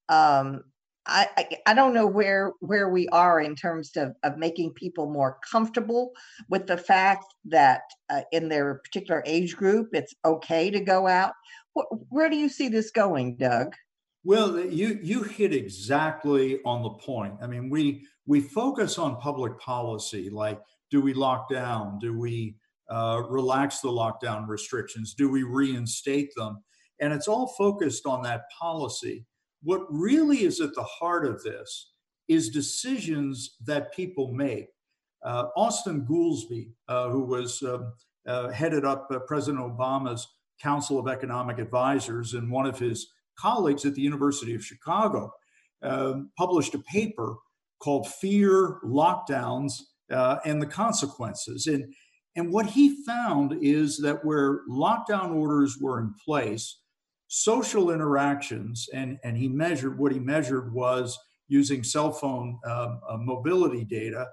Um, 0.09 0.63
I, 1.07 1.29
I, 1.37 1.49
I 1.67 1.75
don't 1.75 1.95
know 1.95 2.07
where 2.07 2.53
where 2.61 2.89
we 2.89 3.09
are 3.09 3.41
in 3.41 3.57
terms 3.57 3.97
of, 3.97 4.15
of 4.23 4.37
making 4.37 4.75
people 4.75 5.11
more 5.11 5.39
comfortable 5.51 6.13
with 6.49 6.67
the 6.67 6.77
fact 6.77 7.25
that 7.47 7.83
uh, 8.11 8.23
in 8.33 8.49
their 8.49 8.81
particular 8.85 9.23
age 9.27 9.57
group 9.57 9.89
it's 9.93 10.15
okay 10.25 10.71
to 10.71 10.81
go 10.81 11.07
out. 11.07 11.33
where 12.11 12.29
do 12.29 12.37
you 12.37 12.49
see 12.49 12.69
this 12.69 12.91
going, 12.91 13.37
Doug? 13.37 13.75
Well, 14.23 14.61
you 14.61 14.99
you 15.03 15.23
hit 15.23 15.55
exactly 15.55 16.61
on 16.65 16.83
the 16.83 16.91
point. 16.91 17.35
I 17.43 17.47
mean, 17.47 17.71
we 17.71 18.07
we 18.27 18.41
focus 18.41 18.99
on 18.99 19.17
public 19.17 19.59
policy, 19.59 20.29
like 20.29 20.61
do 20.91 21.01
we 21.01 21.15
lock 21.15 21.49
down? 21.49 21.99
Do 21.99 22.19
we 22.19 22.57
uh, 22.91 23.23
relax 23.29 23.81
the 23.81 23.89
lockdown 23.89 24.49
restrictions? 24.49 25.15
Do 25.15 25.31
we 25.31 25.45
reinstate 25.45 26.31
them? 26.37 26.63
And 27.01 27.13
it's 27.13 27.29
all 27.29 27.47
focused 27.57 28.07
on 28.07 28.23
that 28.23 28.43
policy. 28.59 29.25
What 29.63 29.83
really 29.89 30.45
is 30.45 30.61
at 30.61 30.75
the 30.75 30.83
heart 30.83 31.25
of 31.25 31.43
this 31.43 31.93
is 32.29 32.51
decisions 32.51 33.57
that 33.65 33.95
people 33.95 34.33
make. 34.33 34.67
Uh, 35.23 35.47
Austan 35.57 36.07
Goolsbee, 36.07 36.71
uh, 36.89 37.09
who 37.09 37.25
was 37.25 37.63
um, 37.63 37.93
uh, 38.27 38.49
headed 38.49 38.85
up 38.85 39.09
uh, 39.11 39.19
President 39.21 39.63
Obama's 39.63 40.27
Council 40.61 40.99
of 40.99 41.09
Economic 41.09 41.59
Advisors, 41.59 42.35
and 42.35 42.51
one 42.51 42.67
of 42.67 42.79
his 42.79 43.09
colleagues 43.41 43.85
at 43.85 43.95
the 43.95 44.03
University 44.03 44.55
of 44.55 44.65
Chicago, 44.65 45.31
um, 45.83 46.31
published 46.37 46.75
a 46.75 46.79
paper 46.81 47.37
called 47.81 48.07
Fear 48.07 48.79
Lockdowns 48.85 49.73
uh, 50.11 50.37
and 50.45 50.61
the 50.61 50.67
Consequences. 50.67 51.67
And, 51.67 51.93
and 52.37 52.53
what 52.53 52.67
he 52.67 53.03
found 53.05 53.57
is 53.61 53.99
that 53.99 54.25
where 54.25 54.61
lockdown 54.69 55.35
orders 55.35 55.79
were 55.81 56.01
in 56.01 56.15
place, 56.25 56.81
social 57.29 57.91
interactions, 57.91 58.89
and, 58.93 59.19
and 59.25 59.37
he 59.37 59.49
measured 59.49 59.99
what 59.99 60.13
he 60.13 60.19
measured 60.19 60.73
was 60.73 61.19
using 61.49 61.83
cell 61.83 62.13
phone 62.13 62.59
uh, 62.67 62.97
uh, 63.09 63.17
mobility 63.19 63.85
data, 63.85 64.27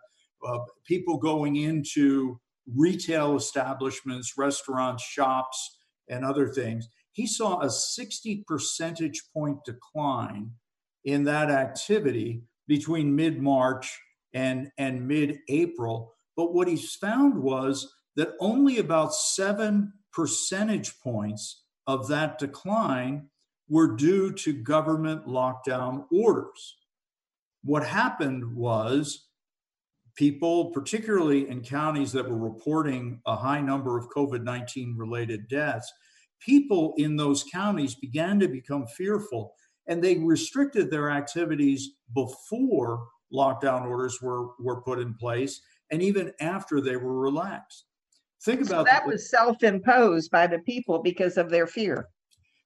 uh, 0.47 0.59
people 0.85 1.17
going 1.17 1.55
into 1.55 2.39
retail 2.75 3.35
establishments, 3.35 4.33
restaurants, 4.37 5.03
shops, 5.03 5.77
and 6.09 6.23
other 6.23 6.47
things. 6.47 6.87
He 7.17 7.25
saw 7.25 7.61
a 7.61 7.69
60 7.71 8.43
percentage 8.47 9.23
point 9.33 9.65
decline 9.65 10.51
in 11.03 11.23
that 11.23 11.49
activity 11.49 12.43
between 12.67 13.15
mid 13.15 13.41
March 13.41 13.99
and, 14.33 14.69
and 14.77 15.07
mid 15.07 15.39
April. 15.49 16.13
But 16.35 16.53
what 16.53 16.67
he 16.67 16.77
found 16.77 17.41
was 17.41 17.91
that 18.17 18.35
only 18.39 18.77
about 18.77 19.15
seven 19.15 19.93
percentage 20.13 20.99
points 20.99 21.63
of 21.87 22.07
that 22.09 22.37
decline 22.37 23.29
were 23.67 23.95
due 23.95 24.31
to 24.33 24.53
government 24.53 25.25
lockdown 25.25 26.05
orders. 26.11 26.77
What 27.63 27.83
happened 27.83 28.55
was 28.55 29.27
people, 30.15 30.69
particularly 30.69 31.49
in 31.49 31.61
counties 31.61 32.11
that 32.11 32.29
were 32.29 32.37
reporting 32.37 33.21
a 33.25 33.37
high 33.37 33.61
number 33.61 33.97
of 33.97 34.07
COVID 34.09 34.43
19 34.43 34.95
related 34.99 35.47
deaths, 35.47 35.91
people 36.39 36.93
in 36.97 37.15
those 37.15 37.43
counties 37.43 37.95
began 37.95 38.39
to 38.39 38.47
become 38.47 38.85
fearful 38.87 39.53
and 39.87 40.03
they 40.03 40.17
restricted 40.17 40.91
their 40.91 41.09
activities 41.09 41.91
before 42.13 43.07
lockdown 43.33 43.85
orders 43.85 44.21
were, 44.21 44.49
were 44.59 44.81
put 44.81 44.99
in 44.99 45.13
place 45.13 45.61
and 45.91 46.01
even 46.01 46.31
after 46.39 46.81
they 46.81 46.97
were 46.97 47.19
relaxed. 47.19 47.85
Think 48.43 48.61
about 48.61 48.85
so 48.87 48.91
that 48.91 49.03
the, 49.05 49.11
was 49.11 49.29
self-imposed 49.29 50.29
by 50.29 50.47
the 50.47 50.59
people 50.59 51.01
because 51.01 51.37
of 51.37 51.49
their 51.49 51.67
fear. 51.67 52.07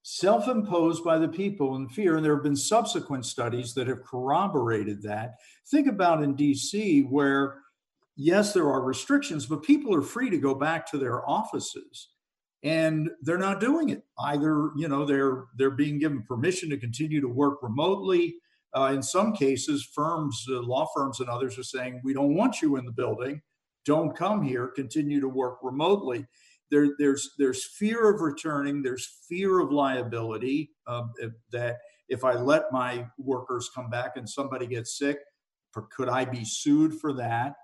Self-imposed 0.03 1.03
by 1.03 1.19
the 1.19 1.27
people 1.27 1.75
in 1.75 1.87
fear, 1.87 2.15
and 2.15 2.25
there 2.25 2.33
have 2.33 2.43
been 2.43 2.55
subsequent 2.55 3.25
studies 3.25 3.73
that 3.75 3.87
have 3.87 4.03
corroborated 4.03 5.01
that. 5.03 5.35
Think 5.69 5.87
about 5.87 6.23
in 6.23 6.35
DC, 6.35 7.07
where 7.09 7.59
yes, 8.15 8.51
there 8.53 8.69
are 8.69 8.81
restrictions, 8.81 9.45
but 9.45 9.63
people 9.63 9.93
are 9.95 10.01
free 10.01 10.29
to 10.29 10.37
go 10.37 10.55
back 10.55 10.89
to 10.91 10.97
their 10.97 11.27
offices 11.29 12.09
and 12.63 13.09
they're 13.21 13.37
not 13.37 13.59
doing 13.59 13.89
it 13.89 14.03
either 14.19 14.71
you 14.77 14.87
know 14.87 15.05
they're 15.05 15.45
they're 15.57 15.71
being 15.71 15.97
given 15.97 16.23
permission 16.23 16.69
to 16.69 16.77
continue 16.77 17.19
to 17.19 17.27
work 17.27 17.57
remotely 17.61 18.35
uh, 18.75 18.91
in 18.93 19.01
some 19.01 19.33
cases 19.33 19.87
firms 19.93 20.45
uh, 20.49 20.61
law 20.61 20.87
firms 20.95 21.19
and 21.19 21.29
others 21.29 21.57
are 21.57 21.63
saying 21.63 21.99
we 22.03 22.13
don't 22.13 22.35
want 22.35 22.61
you 22.61 22.75
in 22.75 22.85
the 22.85 22.91
building 22.91 23.41
don't 23.85 24.15
come 24.15 24.43
here, 24.43 24.67
continue 24.67 25.19
to 25.21 25.27
work 25.27 25.59
remotely. 25.63 26.25
There, 26.69 26.89
there's 26.99 27.31
there's 27.37 27.65
fear 27.65 28.13
of 28.13 28.21
returning. 28.21 28.81
There's 28.81 29.19
fear 29.27 29.59
of 29.59 29.71
liability 29.71 30.71
um, 30.87 31.11
if, 31.17 31.31
that 31.51 31.79
if 32.07 32.23
I 32.23 32.33
let 32.33 32.71
my 32.71 33.07
workers 33.17 33.69
come 33.73 33.89
back 33.89 34.15
and 34.15 34.29
somebody 34.29 34.67
gets 34.67 34.97
sick, 34.97 35.19
could 35.91 36.09
I 36.09 36.25
be 36.25 36.45
sued 36.45 36.93
for 36.99 37.13
that? 37.13 37.55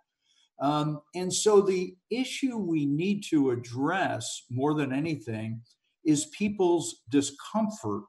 Um, 0.60 1.02
and 1.16 1.32
so 1.32 1.62
the 1.62 1.96
issue 2.10 2.58
we 2.58 2.86
need 2.86 3.24
to 3.30 3.52
address 3.52 4.44
more 4.50 4.74
than 4.74 4.92
anything 4.92 5.62
is 6.04 6.26
people's 6.28 7.04
discomfort 7.12 8.04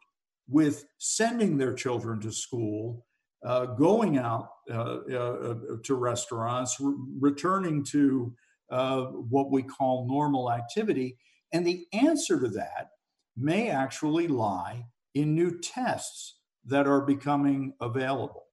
with 0.49 0.87
sending 0.97 1.59
their 1.59 1.75
children 1.75 2.21
to 2.21 2.33
school 2.33 3.05
uh, 3.45 3.67
going 3.67 4.19
out 4.19 4.49
uh, 4.71 4.99
uh, 5.15 5.55
to 5.85 5.95
restaurants, 5.95 6.79
re- 6.81 6.95
returning 7.21 7.85
to 7.85 8.35
uh, 8.71 9.03
what 9.05 9.51
we 9.51 9.63
call 9.63 10.09
normal 10.09 10.51
activity. 10.51 11.17
And 11.53 11.67
the 11.67 11.87
answer 11.93 12.41
to 12.41 12.49
that 12.49 12.89
may 13.37 13.71
actually 13.71 14.27
lie 14.27 14.85
in 15.15 15.35
new 15.35 15.61
tests 15.61 16.41
that 16.65 16.87
are 16.87 17.01
becoming 17.01 17.73
available. 17.81 18.48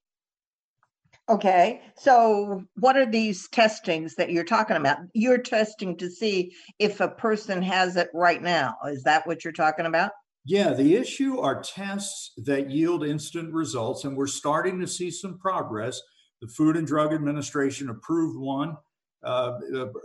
Okay, 1.28 1.82
so 1.98 2.64
what 2.76 2.96
are 2.98 3.10
these 3.10 3.48
testings 3.48 4.14
that 4.16 4.32
you're 4.32 4.44
talking 4.44 4.78
about? 4.78 5.00
You're 5.14 5.40
testing 5.40 5.98
to 5.98 6.10
see 6.10 6.54
if 6.78 7.00
a 7.00 7.08
person 7.08 7.64
has 7.64 7.96
it 7.96 8.10
right 8.14 8.44
now. 8.44 8.76
Is 8.88 9.02
that 9.04 9.26
what 9.26 9.44
you're 9.44 9.54
talking 9.54 9.88
about? 9.88 10.12
Yeah, 10.46 10.74
the 10.74 10.96
issue 10.96 11.40
are 11.40 11.64
tests 11.64 12.32
that 12.46 12.70
yield 12.70 13.04
instant 13.04 13.52
results, 13.52 14.04
and 14.04 14.16
we're 14.16 14.28
starting 14.28 14.80
to 14.82 14.88
see 14.88 15.10
some 15.10 15.40
progress. 15.40 16.00
The 16.42 16.48
Food 16.50 16.78
and 16.78 16.86
Drug 16.86 17.12
Administration 17.12 17.90
approved 17.90 18.38
one. 18.38 18.78
Uh, 19.24 19.54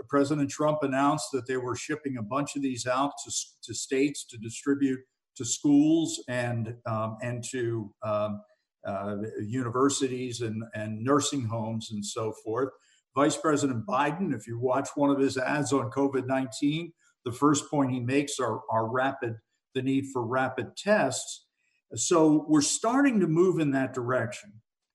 President 0.08 0.50
Trump 0.50 0.78
announced 0.82 1.26
that 1.32 1.46
they 1.46 1.58
were 1.58 1.76
shipping 1.76 2.16
a 2.16 2.22
bunch 2.22 2.56
of 2.56 2.62
these 2.62 2.86
out 2.86 3.12
to, 3.22 3.32
to 3.64 3.74
states 3.74 4.24
to 4.24 4.38
distribute 4.38 5.00
to 5.36 5.44
schools 5.44 6.22
and 6.28 6.74
um, 6.86 7.18
and 7.22 7.44
to 7.50 7.92
um, 8.02 8.40
uh, 8.86 9.16
universities 9.40 10.40
and, 10.40 10.62
and 10.74 11.02
nursing 11.02 11.44
homes 11.44 11.90
and 11.92 12.04
so 12.04 12.32
forth. 12.44 12.70
Vice 13.14 13.36
President 13.36 13.86
Biden, 13.86 14.34
if 14.34 14.46
you 14.46 14.58
watch 14.58 14.88
one 14.94 15.10
of 15.10 15.18
his 15.18 15.36
ads 15.36 15.72
on 15.72 15.90
COVID 15.90 16.26
19, 16.26 16.92
the 17.24 17.32
first 17.32 17.70
point 17.70 17.92
he 17.92 18.00
makes 18.00 18.38
are, 18.38 18.60
are 18.70 18.88
rapid, 18.88 19.34
the 19.74 19.82
need 19.82 20.06
for 20.12 20.24
rapid 20.24 20.76
tests. 20.76 21.46
So 21.94 22.46
we're 22.48 22.60
starting 22.60 23.18
to 23.20 23.26
move 23.26 23.58
in 23.58 23.72
that 23.72 23.92
direction. 23.92 24.52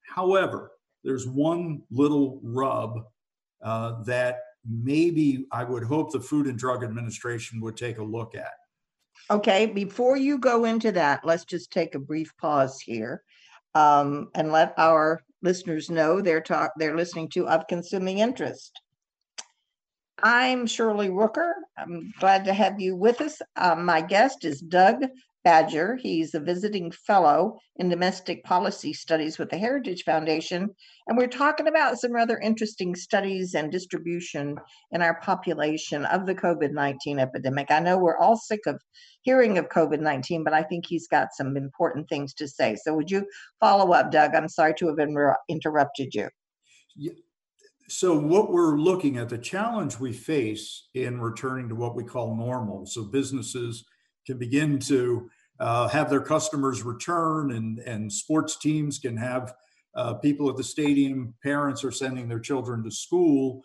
However, 0.07 0.71
there's 1.03 1.27
one 1.27 1.83
little 1.91 2.39
rub 2.41 3.01
uh, 3.63 4.01
that 4.03 4.39
maybe 4.67 5.45
I 5.51 5.63
would 5.63 5.83
hope 5.83 6.11
the 6.11 6.19
Food 6.19 6.47
and 6.47 6.57
Drug 6.57 6.83
Administration 6.83 7.61
would 7.61 7.77
take 7.77 7.97
a 7.97 8.03
look 8.03 8.33
at. 8.33 8.53
Okay, 9.29 9.65
before 9.65 10.17
you 10.17 10.37
go 10.37 10.65
into 10.65 10.91
that, 10.93 11.25
let's 11.25 11.45
just 11.45 11.71
take 11.71 11.95
a 11.95 11.99
brief 11.99 12.35
pause 12.37 12.79
here 12.79 13.23
um, 13.75 14.29
and 14.33 14.51
let 14.51 14.73
our 14.77 15.21
listeners 15.43 15.89
know 15.91 16.21
they're 16.21 16.41
talk 16.41 16.71
they're 16.77 16.95
listening 16.97 17.29
to 17.29 17.47
of 17.47 17.67
consuming 17.67 18.19
interest. 18.19 18.81
I'm 20.23 20.65
Shirley 20.65 21.09
Rooker. 21.09 21.51
I'm 21.77 22.11
glad 22.19 22.45
to 22.45 22.53
have 22.53 22.79
you 22.79 22.95
with 22.95 23.21
us. 23.21 23.41
Uh, 23.55 23.75
my 23.75 24.01
guest 24.01 24.45
is 24.45 24.61
Doug 24.61 25.03
Badger. 25.45 25.95
He's 25.95 26.33
a 26.33 26.39
visiting 26.39 26.89
fellow 26.89 27.59
in 27.75 27.87
domestic 27.87 28.43
policy 28.43 28.93
studies 28.93 29.37
with 29.37 29.51
the 29.51 29.59
Heritage 29.59 30.03
Foundation. 30.03 30.71
And 31.07 31.17
we're 31.17 31.27
talking 31.27 31.67
about 31.67 31.99
some 31.99 32.11
rather 32.11 32.39
interesting 32.39 32.95
studies 32.95 33.53
and 33.53 33.71
distribution 33.71 34.57
in 34.91 35.03
our 35.03 35.21
population 35.21 36.03
of 36.05 36.25
the 36.25 36.33
COVID 36.33 36.71
19 36.71 37.19
epidemic. 37.19 37.69
I 37.69 37.79
know 37.79 37.99
we're 37.99 38.17
all 38.17 38.35
sick 38.35 38.61
of 38.65 38.81
hearing 39.21 39.59
of 39.59 39.69
COVID 39.69 39.99
19, 39.99 40.43
but 40.43 40.53
I 40.53 40.63
think 40.63 40.87
he's 40.87 41.07
got 41.07 41.27
some 41.33 41.55
important 41.55 42.09
things 42.09 42.33
to 42.33 42.47
say. 42.47 42.75
So, 42.83 42.95
would 42.95 43.11
you 43.11 43.27
follow 43.59 43.93
up, 43.93 44.11
Doug? 44.11 44.33
I'm 44.33 44.49
sorry 44.49 44.73
to 44.79 44.87
have 44.87 44.97
inter- 44.97 45.37
interrupted 45.47 46.15
you. 46.15 46.27
Yeah. 46.95 47.13
So, 47.87 48.17
what 48.17 48.51
we're 48.51 48.79
looking 48.79 49.17
at, 49.17 49.29
the 49.29 49.37
challenge 49.37 49.99
we 49.99 50.11
face 50.11 50.87
in 50.95 51.21
returning 51.21 51.69
to 51.69 51.75
what 51.75 51.95
we 51.95 52.03
call 52.03 52.35
normal, 52.35 52.87
so 52.87 53.03
businesses 53.03 53.85
can 54.25 54.39
begin 54.39 54.79
to 54.79 55.29
uh, 55.59 55.87
have 55.87 56.09
their 56.09 56.21
customers 56.21 56.83
return, 56.83 57.51
and, 57.51 57.79
and 57.79 58.11
sports 58.11 58.57
teams 58.57 58.99
can 58.99 59.17
have 59.17 59.53
uh, 59.95 60.15
people 60.15 60.49
at 60.49 60.57
the 60.57 60.63
stadium, 60.63 61.33
parents 61.41 61.83
are 61.83 61.91
sending 61.91 62.27
their 62.27 62.39
children 62.39 62.83
to 62.83 62.91
school, 62.91 63.63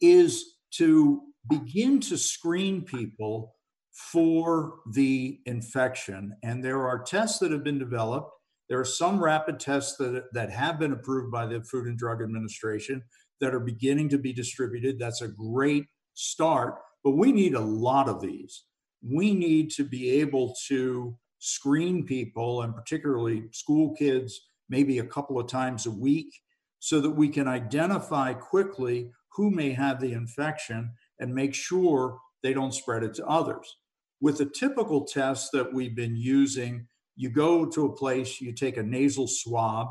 is 0.00 0.56
to 0.72 1.22
begin 1.48 2.00
to 2.00 2.18
screen 2.18 2.82
people 2.82 3.54
for 3.92 4.74
the 4.92 5.40
infection. 5.46 6.36
And 6.42 6.62
there 6.62 6.86
are 6.86 7.02
tests 7.02 7.38
that 7.38 7.52
have 7.52 7.64
been 7.64 7.78
developed. 7.78 8.30
There 8.68 8.78
are 8.78 8.84
some 8.84 9.22
rapid 9.22 9.58
tests 9.58 9.96
that, 9.96 10.24
that 10.32 10.50
have 10.50 10.78
been 10.78 10.92
approved 10.92 11.32
by 11.32 11.46
the 11.46 11.62
Food 11.62 11.86
and 11.86 11.98
Drug 11.98 12.22
Administration 12.22 13.02
that 13.40 13.54
are 13.54 13.60
beginning 13.60 14.08
to 14.10 14.18
be 14.18 14.32
distributed. 14.32 14.98
That's 14.98 15.22
a 15.22 15.28
great 15.28 15.86
start, 16.14 16.76
but 17.02 17.12
we 17.12 17.32
need 17.32 17.54
a 17.54 17.60
lot 17.60 18.08
of 18.08 18.20
these. 18.20 18.64
We 19.02 19.34
need 19.34 19.70
to 19.72 19.84
be 19.84 20.20
able 20.20 20.54
to 20.68 21.16
screen 21.40 22.04
people 22.04 22.62
and 22.62 22.74
particularly 22.74 23.44
school 23.50 23.94
kids 23.96 24.42
maybe 24.68 24.98
a 24.98 25.04
couple 25.04 25.40
of 25.40 25.48
times 25.48 25.86
a 25.86 25.90
week 25.90 26.32
so 26.78 27.00
that 27.00 27.10
we 27.10 27.28
can 27.28 27.48
identify 27.48 28.32
quickly 28.32 29.10
who 29.28 29.50
may 29.50 29.72
have 29.72 30.00
the 30.00 30.12
infection 30.12 30.92
and 31.18 31.34
make 31.34 31.54
sure 31.54 32.18
they 32.42 32.54
don't 32.54 32.74
spread 32.74 33.02
it 33.02 33.14
to 33.14 33.26
others. 33.26 33.76
With 34.20 34.38
the 34.38 34.46
typical 34.46 35.04
test 35.04 35.50
that 35.52 35.72
we've 35.72 35.96
been 35.96 36.16
using, 36.16 36.86
you 37.16 37.30
go 37.30 37.66
to 37.66 37.86
a 37.86 37.96
place, 37.96 38.40
you 38.40 38.52
take 38.52 38.76
a 38.76 38.82
nasal 38.82 39.26
swab. 39.26 39.88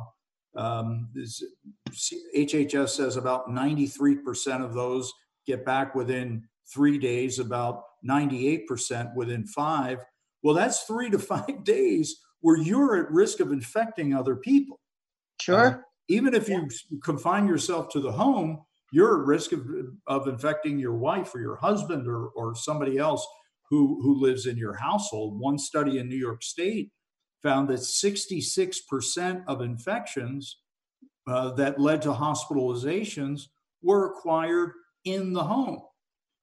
Um, 0.56 1.10
HHS 2.36 2.90
says 2.90 3.18
about 3.18 3.50
93% 3.50 4.64
of 4.64 4.74
those 4.74 5.12
get 5.46 5.66
back 5.66 5.96
within 5.96 6.44
three 6.72 6.98
days, 6.98 7.40
about 7.40 7.84
98% 8.08 9.16
within 9.16 9.46
five. 9.48 10.06
Well, 10.44 10.56
that's 10.56 10.84
three 10.84 11.10
to 11.10 11.20
five 11.20 11.64
days 11.64 12.20
where 12.42 12.58
you're 12.58 12.98
at 12.98 13.12
risk 13.12 13.40
of 13.40 13.52
infecting 13.52 14.14
other 14.14 14.36
people. 14.36 14.80
Sure. 15.42 15.68
Uh, 15.68 15.78
even 16.08 16.34
if 16.34 16.50
you 16.50 16.68
confine 17.04 17.48
yourself 17.48 17.90
to 17.90 18.00
the 18.00 18.12
home, 18.12 18.64
you're 18.92 19.22
at 19.22 19.28
risk 19.28 19.52
of, 19.52 19.62
of 20.08 20.28
infecting 20.28 20.80
your 20.80 20.96
wife 20.96 21.36
or 21.36 21.42
your 21.42 21.58
husband 21.58 22.08
or, 22.08 22.30
or 22.30 22.56
somebody 22.56 22.98
else 22.98 23.26
who, 23.70 24.02
who 24.02 24.20
lives 24.20 24.48
in 24.48 24.58
your 24.58 24.74
household. 24.74 25.40
One 25.40 25.60
study 25.60 26.00
in 26.00 26.10
New 26.10 26.18
York 26.18 26.42
State 26.42 26.92
found 27.44 27.70
that 27.70 27.80
66% 27.80 29.44
of 29.48 29.62
infections 29.62 30.58
uh, 31.28 31.52
that 31.52 31.80
led 31.80 32.02
to 32.02 32.10
hospitalizations 32.10 33.44
were 33.82 34.08
acquired 34.08 34.72
in 35.06 35.34
the 35.34 35.44
home. 35.44 35.82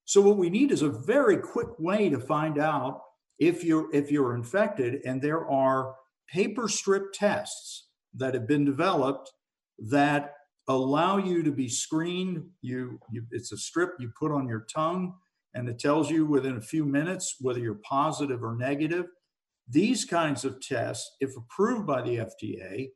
So 0.05 0.21
what 0.21 0.37
we 0.37 0.49
need 0.49 0.71
is 0.71 0.81
a 0.81 0.89
very 0.89 1.37
quick 1.37 1.77
way 1.77 2.09
to 2.09 2.19
find 2.19 2.57
out 2.57 3.01
if 3.39 3.63
you're 3.63 3.93
if 3.93 4.11
you're 4.11 4.35
infected 4.35 5.01
and 5.05 5.21
there 5.21 5.47
are 5.49 5.95
paper 6.31 6.67
strip 6.67 7.13
tests 7.13 7.87
that 8.13 8.33
have 8.33 8.47
been 8.47 8.65
developed 8.65 9.31
that 9.77 10.33
allow 10.67 11.17
you 11.17 11.43
to 11.43 11.51
be 11.51 11.69
screened 11.69 12.43
you, 12.61 12.99
you 13.11 13.23
it's 13.31 13.51
a 13.51 13.57
strip 13.57 13.91
you 13.99 14.11
put 14.19 14.31
on 14.31 14.47
your 14.47 14.65
tongue 14.73 15.13
and 15.53 15.69
it 15.69 15.79
tells 15.79 16.09
you 16.11 16.25
within 16.25 16.57
a 16.57 16.61
few 16.61 16.85
minutes 16.85 17.35
whether 17.39 17.59
you're 17.59 17.79
positive 17.83 18.43
or 18.43 18.55
negative. 18.55 19.05
These 19.69 20.05
kinds 20.05 20.45
of 20.45 20.61
tests 20.61 21.15
if 21.19 21.31
approved 21.35 21.85
by 21.85 22.01
the 22.01 22.17
FDA 22.17 22.89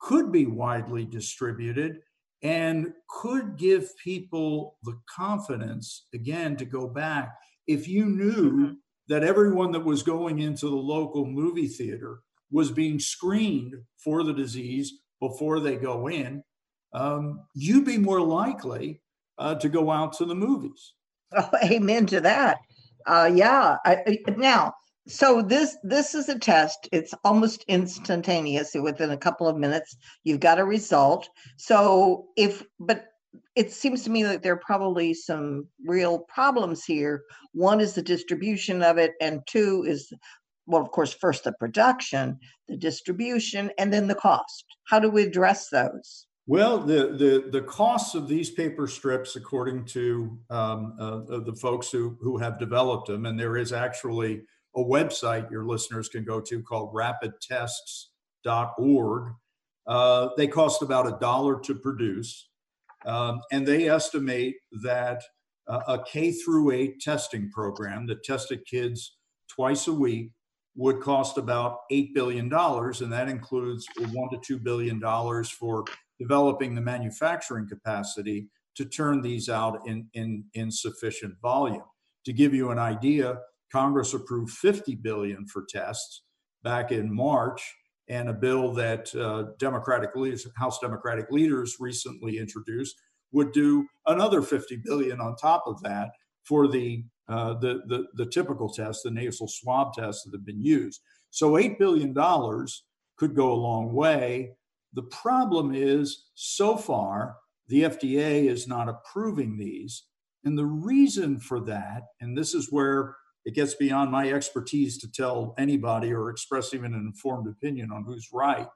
could 0.00 0.30
be 0.30 0.46
widely 0.46 1.04
distributed 1.04 2.00
and 2.42 2.92
could 3.08 3.56
give 3.56 3.96
people 4.02 4.76
the 4.82 4.98
confidence 5.14 6.06
again 6.14 6.56
to 6.56 6.64
go 6.64 6.86
back 6.86 7.34
if 7.66 7.88
you 7.88 8.06
knew 8.06 8.52
mm-hmm 8.52 8.72
that 9.08 9.24
everyone 9.24 9.72
that 9.72 9.84
was 9.84 10.02
going 10.02 10.40
into 10.40 10.68
the 10.68 10.76
local 10.76 11.24
movie 11.24 11.68
theater 11.68 12.20
was 12.50 12.70
being 12.70 12.98
screened 12.98 13.74
for 13.98 14.22
the 14.22 14.34
disease 14.34 14.92
before 15.20 15.60
they 15.60 15.76
go 15.76 16.08
in, 16.08 16.42
um, 16.92 17.40
you'd 17.54 17.84
be 17.84 17.98
more 17.98 18.20
likely 18.20 19.00
uh, 19.38 19.54
to 19.56 19.68
go 19.68 19.90
out 19.90 20.12
to 20.14 20.24
the 20.24 20.34
movies. 20.34 20.94
Oh, 21.34 21.50
amen 21.64 22.06
to 22.06 22.20
that. 22.20 22.58
Uh, 23.06 23.30
yeah. 23.32 23.76
I, 23.84 24.18
now, 24.36 24.74
so 25.08 25.40
this 25.40 25.76
this 25.84 26.14
is 26.14 26.28
a 26.28 26.38
test. 26.38 26.88
It's 26.90 27.14
almost 27.22 27.64
instantaneous. 27.68 28.74
Within 28.74 29.10
a 29.10 29.16
couple 29.16 29.46
of 29.46 29.56
minutes, 29.56 29.96
you've 30.24 30.40
got 30.40 30.58
a 30.58 30.64
result. 30.64 31.28
So 31.56 32.26
if, 32.36 32.64
but 32.80 33.06
it 33.54 33.72
seems 33.72 34.02
to 34.04 34.10
me 34.10 34.22
that 34.22 34.42
there 34.42 34.54
are 34.54 34.62
probably 34.64 35.14
some 35.14 35.66
real 35.84 36.20
problems 36.20 36.84
here. 36.84 37.22
One 37.52 37.80
is 37.80 37.94
the 37.94 38.02
distribution 38.02 38.82
of 38.82 38.98
it, 38.98 39.12
and 39.20 39.40
two 39.46 39.84
is, 39.86 40.12
well, 40.66 40.82
of 40.82 40.90
course, 40.90 41.14
first 41.14 41.44
the 41.44 41.52
production, 41.52 42.38
the 42.68 42.76
distribution, 42.76 43.70
and 43.78 43.92
then 43.92 44.08
the 44.08 44.14
cost. 44.14 44.64
How 44.84 44.98
do 44.98 45.10
we 45.10 45.24
address 45.24 45.68
those? 45.70 46.26
Well, 46.48 46.78
the 46.78 47.08
the 47.08 47.50
the 47.50 47.62
costs 47.62 48.14
of 48.14 48.28
these 48.28 48.50
paper 48.50 48.86
strips, 48.86 49.34
according 49.34 49.84
to 49.86 50.38
um, 50.48 50.94
uh, 50.98 51.40
the 51.40 51.56
folks 51.60 51.90
who 51.90 52.16
who 52.20 52.38
have 52.38 52.60
developed 52.60 53.08
them, 53.08 53.26
and 53.26 53.36
there 53.38 53.56
is 53.56 53.72
actually 53.72 54.42
a 54.76 54.80
website 54.80 55.50
your 55.50 55.64
listeners 55.64 56.08
can 56.08 56.24
go 56.24 56.40
to 56.40 56.62
called 56.62 56.94
rapidtests.org. 56.94 59.32
Uh, 59.86 60.28
they 60.36 60.46
cost 60.46 60.82
about 60.82 61.08
a 61.08 61.16
dollar 61.18 61.58
to 61.60 61.74
produce. 61.74 62.48
Um, 63.06 63.40
and 63.52 63.66
they 63.66 63.88
estimate 63.88 64.56
that 64.82 65.22
uh, 65.68 65.80
a 65.88 66.02
K 66.04 66.32
through 66.32 66.72
8 66.72 67.00
testing 67.00 67.50
program 67.50 68.06
that 68.06 68.24
tested 68.24 68.64
kids 68.66 69.16
twice 69.48 69.86
a 69.86 69.92
week 69.92 70.32
would 70.76 71.00
cost 71.00 71.38
about 71.38 71.78
$8 71.90 72.14
billion. 72.14 72.52
And 72.52 73.12
that 73.12 73.28
includes 73.28 73.86
one 74.12 74.28
to 74.30 74.58
$2 74.58 74.62
billion 74.62 75.00
for 75.44 75.84
developing 76.18 76.74
the 76.74 76.80
manufacturing 76.80 77.68
capacity 77.68 78.48
to 78.76 78.84
turn 78.84 79.22
these 79.22 79.48
out 79.48 79.80
in, 79.86 80.06
in, 80.12 80.44
in 80.54 80.70
sufficient 80.70 81.34
volume. 81.40 81.82
To 82.26 82.32
give 82.32 82.52
you 82.52 82.70
an 82.70 82.78
idea, 82.78 83.38
Congress 83.72 84.14
approved 84.14 84.52
50 84.52 84.96
billion 84.96 85.46
for 85.46 85.64
tests 85.68 86.22
back 86.62 86.92
in 86.92 87.14
March, 87.14 87.62
and 88.08 88.28
a 88.28 88.32
bill 88.32 88.72
that 88.72 89.14
uh, 89.14 89.52
Democratic 89.58 90.14
leaders, 90.14 90.46
House 90.56 90.78
Democratic 90.78 91.30
leaders 91.30 91.76
recently 91.80 92.38
introduced 92.38 92.96
would 93.32 93.52
do 93.52 93.86
another 94.06 94.42
50 94.42 94.76
billion 94.84 95.20
on 95.20 95.36
top 95.36 95.64
of 95.66 95.82
that 95.82 96.10
for 96.44 96.68
the 96.68 97.04
uh, 97.28 97.54
the, 97.54 97.82
the, 97.86 98.04
the 98.14 98.26
typical 98.26 98.68
tests, 98.68 99.02
the 99.02 99.10
nasal 99.10 99.48
swab 99.48 99.92
tests 99.92 100.22
that 100.22 100.32
have 100.32 100.46
been 100.46 100.62
used. 100.62 101.00
So 101.30 101.52
$8 101.52 101.76
billion 101.76 102.14
could 103.16 103.34
go 103.34 103.52
a 103.52 103.54
long 103.54 103.92
way. 103.92 104.52
The 104.92 105.02
problem 105.02 105.74
is, 105.74 106.26
so 106.34 106.76
far, 106.76 107.36
the 107.66 107.82
FDA 107.82 108.48
is 108.48 108.68
not 108.68 108.88
approving 108.88 109.58
these. 109.58 110.04
And 110.44 110.56
the 110.56 110.66
reason 110.66 111.38
for 111.38 111.58
that, 111.64 112.02
and 112.20 112.38
this 112.38 112.54
is 112.54 112.70
where 112.70 113.16
it 113.46 113.54
gets 113.54 113.74
beyond 113.76 114.10
my 114.10 114.28
expertise 114.28 114.98
to 114.98 115.10
tell 115.10 115.54
anybody 115.56 116.12
or 116.12 116.30
express 116.30 116.74
even 116.74 116.92
an 116.92 117.00
informed 117.06 117.46
opinion 117.46 117.92
on 117.92 118.04
who's 118.04 118.30
right. 118.32 118.66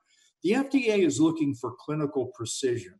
The 0.44 0.52
FDA 0.52 1.04
is 1.04 1.20
looking 1.20 1.54
for 1.54 1.74
clinical 1.78 2.26
precision. 2.36 2.94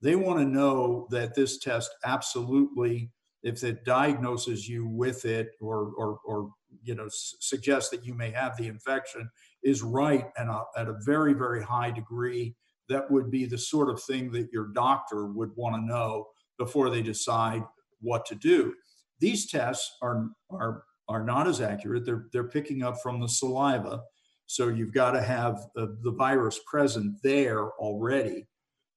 They 0.00 0.16
want 0.16 0.38
to 0.38 0.46
know 0.46 1.06
that 1.10 1.34
this 1.34 1.58
test 1.58 1.90
absolutely, 2.06 3.12
if 3.42 3.62
it 3.62 3.84
diagnoses 3.84 4.66
you 4.66 4.86
with 4.88 5.26
it 5.26 5.50
or, 5.60 5.92
or, 5.98 6.20
or 6.24 6.52
you 6.82 6.94
know, 6.94 7.04
s- 7.04 7.34
suggests 7.40 7.90
that 7.90 8.06
you 8.06 8.14
may 8.14 8.30
have 8.30 8.56
the 8.56 8.66
infection, 8.66 9.28
is 9.62 9.82
right 9.82 10.24
and 10.38 10.48
uh, 10.48 10.64
at 10.78 10.88
a 10.88 10.96
very, 11.04 11.34
very 11.34 11.62
high 11.62 11.90
degree. 11.90 12.56
That 12.88 13.10
would 13.10 13.30
be 13.30 13.44
the 13.44 13.58
sort 13.58 13.90
of 13.90 14.02
thing 14.02 14.32
that 14.32 14.48
your 14.54 14.68
doctor 14.74 15.26
would 15.26 15.50
want 15.54 15.76
to 15.76 15.82
know 15.82 16.28
before 16.58 16.88
they 16.88 17.02
decide 17.02 17.62
what 18.00 18.24
to 18.24 18.34
do. 18.34 18.72
These 19.20 19.50
tests 19.50 19.98
are, 20.00 20.28
are 20.50 20.84
are 21.10 21.24
not 21.24 21.48
as 21.48 21.60
accurate. 21.60 22.06
They're, 22.06 22.26
they're 22.32 22.44
picking 22.48 22.84
up 22.84 23.02
from 23.02 23.20
the 23.20 23.28
saliva. 23.28 24.00
So 24.46 24.68
you've 24.68 24.94
got 24.94 25.10
to 25.10 25.20
have 25.20 25.66
the, 25.74 25.98
the 26.02 26.12
virus 26.12 26.60
present 26.66 27.16
there 27.22 27.72
already. 27.72 28.46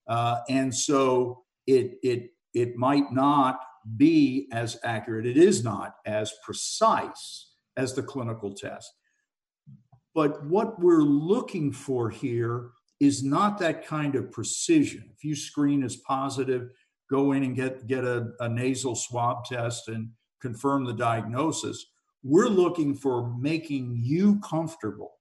Uh, 0.08 0.40
and 0.48 0.74
so 0.74 1.44
it, 1.66 1.98
it, 2.04 2.30
it 2.54 2.76
might 2.76 3.12
not 3.12 3.60
be 3.98 4.48
as 4.52 4.80
accurate. 4.84 5.26
It 5.26 5.38
is 5.38 5.64
not 5.64 5.96
as 6.06 6.32
precise 6.44 7.50
as 7.78 7.94
the 7.94 8.04
clinical 8.04 8.54
test. 8.54 8.92
But 10.14 10.46
what 10.46 10.80
we're 10.80 11.02
looking 11.02 11.72
for 11.72 12.12
here 12.12 12.70
is 13.00 13.24
not 13.24 13.58
that 13.58 13.88
kind 13.88 14.14
of 14.16 14.32
precision. 14.32 15.10
If 15.12 15.24
you 15.24 15.36
screen 15.36 15.84
as 15.84 15.96
positive, 15.96 16.70
go 17.10 17.32
in 17.32 17.44
and 17.44 17.56
get, 17.56 17.88
get 17.88 18.04
a, 18.04 18.30
a 18.40 18.48
nasal 18.48 18.96
swab 18.96 19.46
test 19.46 19.88
and 19.88 20.10
confirm 20.42 20.86
the 20.86 20.94
diagnosis. 20.94 21.88
We're 22.24 22.48
looking 22.48 22.96
for 22.96 23.36
making 23.38 24.00
you 24.02 24.40
comfortable 24.40 25.14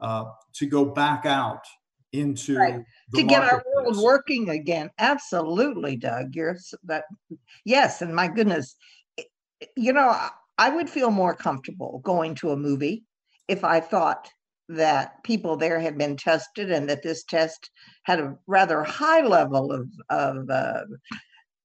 uh, 0.00 0.24
to 0.54 0.66
go 0.66 0.84
back 0.84 1.26
out 1.26 1.64
into 2.12 2.56
right. 2.56 2.84
to 3.14 3.22
get 3.22 3.42
our 3.42 3.62
world 3.74 3.96
working 4.02 4.48
again. 4.50 4.90
Absolutely, 4.98 5.96
Doug. 5.96 6.34
You're 6.34 6.56
that. 6.84 7.04
Yes, 7.64 8.02
and 8.02 8.14
my 8.14 8.28
goodness, 8.28 8.76
you 9.76 9.92
know, 9.92 10.14
I 10.56 10.70
would 10.70 10.88
feel 10.88 11.10
more 11.10 11.34
comfortable 11.34 12.00
going 12.04 12.34
to 12.36 12.50
a 12.50 12.56
movie 12.56 13.04
if 13.46 13.64
I 13.64 13.80
thought 13.80 14.30
that 14.68 15.22
people 15.24 15.56
there 15.56 15.80
had 15.80 15.96
been 15.96 16.16
tested 16.16 16.70
and 16.70 16.88
that 16.88 17.02
this 17.02 17.24
test 17.24 17.70
had 18.02 18.20
a 18.20 18.36
rather 18.46 18.82
high 18.82 19.22
level 19.22 19.72
of 19.72 19.88
of 20.10 20.50
uh, 20.50 20.82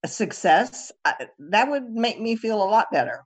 success. 0.05 0.91
I, 1.05 1.27
that 1.39 1.69
would 1.69 1.89
make 1.89 2.19
me 2.19 2.35
feel 2.35 2.63
a 2.63 2.65
lot 2.65 2.91
better. 2.91 3.23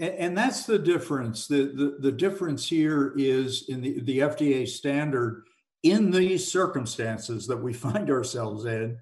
And, 0.00 0.14
and 0.14 0.38
that's 0.38 0.64
the 0.64 0.78
difference. 0.78 1.46
The, 1.46 1.66
the, 1.66 1.96
the 2.00 2.12
difference 2.12 2.66
here 2.66 3.12
is 3.16 3.66
in 3.68 3.82
the, 3.82 4.00
the 4.00 4.18
FDA 4.20 4.66
standard 4.66 5.44
in 5.82 6.10
these 6.10 6.50
circumstances 6.50 7.46
that 7.46 7.56
we 7.56 7.72
find 7.86 8.10
ourselves 8.10 8.64
in. 8.64 8.98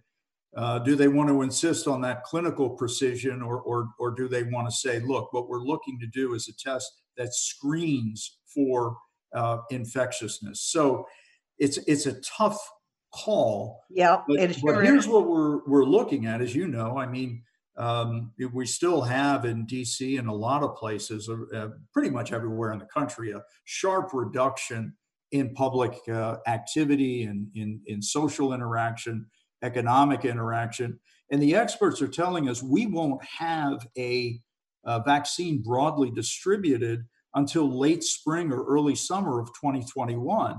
Uh, 0.56 0.78
do 0.80 0.96
they 0.96 1.08
want 1.08 1.28
to 1.28 1.42
insist 1.42 1.86
on 1.86 2.00
that 2.00 2.24
clinical 2.24 2.70
precision 2.70 3.42
or, 3.42 3.60
or, 3.60 3.88
or 3.98 4.10
do 4.10 4.28
they 4.28 4.42
want 4.42 4.68
to 4.68 4.74
say, 4.74 4.98
look, 5.00 5.32
what 5.32 5.48
we're 5.48 5.62
looking 5.62 5.98
to 6.00 6.06
do 6.06 6.34
is 6.34 6.48
a 6.48 6.52
test 6.56 6.90
that 7.16 7.32
screens 7.34 8.38
for 8.52 8.96
uh, 9.34 9.58
infectiousness? 9.70 10.62
So 10.62 11.06
it's, 11.58 11.76
it's 11.86 12.06
a 12.06 12.20
tough 12.22 12.58
call. 13.14 13.84
Yeah, 13.90 14.22
but, 14.26 14.56
but 14.64 14.84
here's 14.84 15.06
what 15.06 15.28
we're, 15.28 15.60
we're 15.66 15.84
looking 15.84 16.26
at, 16.26 16.40
as 16.40 16.54
you 16.54 16.66
know. 16.66 16.98
I 16.98 17.06
mean, 17.06 17.42
um, 17.78 18.32
we 18.52 18.66
still 18.66 19.00
have 19.02 19.44
in 19.44 19.66
DC 19.66 20.18
and 20.18 20.28
a 20.28 20.32
lot 20.32 20.62
of 20.62 20.74
places, 20.76 21.28
uh, 21.28 21.56
uh, 21.56 21.68
pretty 21.92 22.10
much 22.10 22.32
everywhere 22.32 22.72
in 22.72 22.78
the 22.78 22.86
country, 22.86 23.30
a 23.30 23.42
sharp 23.64 24.10
reduction 24.12 24.94
in 25.30 25.54
public 25.54 25.96
uh, 26.08 26.36
activity 26.46 27.24
and 27.24 27.46
in, 27.54 27.80
in 27.86 28.02
social 28.02 28.52
interaction, 28.52 29.24
economic 29.62 30.24
interaction. 30.24 30.98
And 31.30 31.40
the 31.40 31.54
experts 31.54 32.02
are 32.02 32.08
telling 32.08 32.48
us 32.48 32.62
we 32.62 32.86
won't 32.86 33.22
have 33.24 33.86
a, 33.96 34.40
a 34.84 35.02
vaccine 35.04 35.62
broadly 35.62 36.10
distributed 36.10 37.04
until 37.34 37.78
late 37.78 38.02
spring 38.02 38.50
or 38.50 38.64
early 38.64 38.96
summer 38.96 39.38
of 39.38 39.48
2021. 39.48 40.58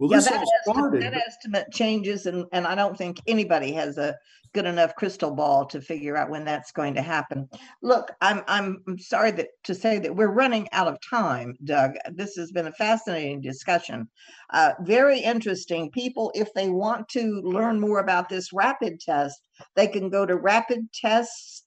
Well, 0.00 0.10
yeah, 0.10 0.16
this 0.16 0.28
that, 0.28 0.46
estimate, 0.66 1.00
that 1.02 1.14
estimate 1.14 1.66
changes, 1.70 2.24
and, 2.24 2.46
and 2.52 2.66
I 2.66 2.74
don't 2.74 2.96
think 2.96 3.20
anybody 3.26 3.70
has 3.72 3.98
a 3.98 4.16
good 4.54 4.64
enough 4.64 4.96
crystal 4.96 5.30
ball 5.30 5.66
to 5.66 5.80
figure 5.80 6.16
out 6.16 6.30
when 6.30 6.42
that's 6.42 6.72
going 6.72 6.94
to 6.94 7.02
happen. 7.02 7.46
Look, 7.82 8.10
I'm 8.22 8.42
I'm 8.48 8.82
sorry 8.98 9.30
that 9.32 9.48
to 9.64 9.74
say 9.74 9.98
that 9.98 10.16
we're 10.16 10.32
running 10.32 10.68
out 10.72 10.88
of 10.88 10.96
time, 11.02 11.54
Doug. 11.64 11.96
This 12.12 12.34
has 12.36 12.50
been 12.50 12.66
a 12.66 12.72
fascinating 12.72 13.42
discussion, 13.42 14.08
uh, 14.54 14.72
very 14.80 15.20
interesting. 15.20 15.90
People, 15.90 16.32
if 16.34 16.48
they 16.54 16.70
want 16.70 17.06
to 17.10 17.42
learn 17.42 17.78
more 17.78 18.00
about 18.00 18.30
this 18.30 18.54
rapid 18.54 19.00
test, 19.00 19.38
they 19.76 19.86
can 19.86 20.08
go 20.08 20.24
to 20.24 20.36
rapid 20.36 20.90
tests 20.94 21.64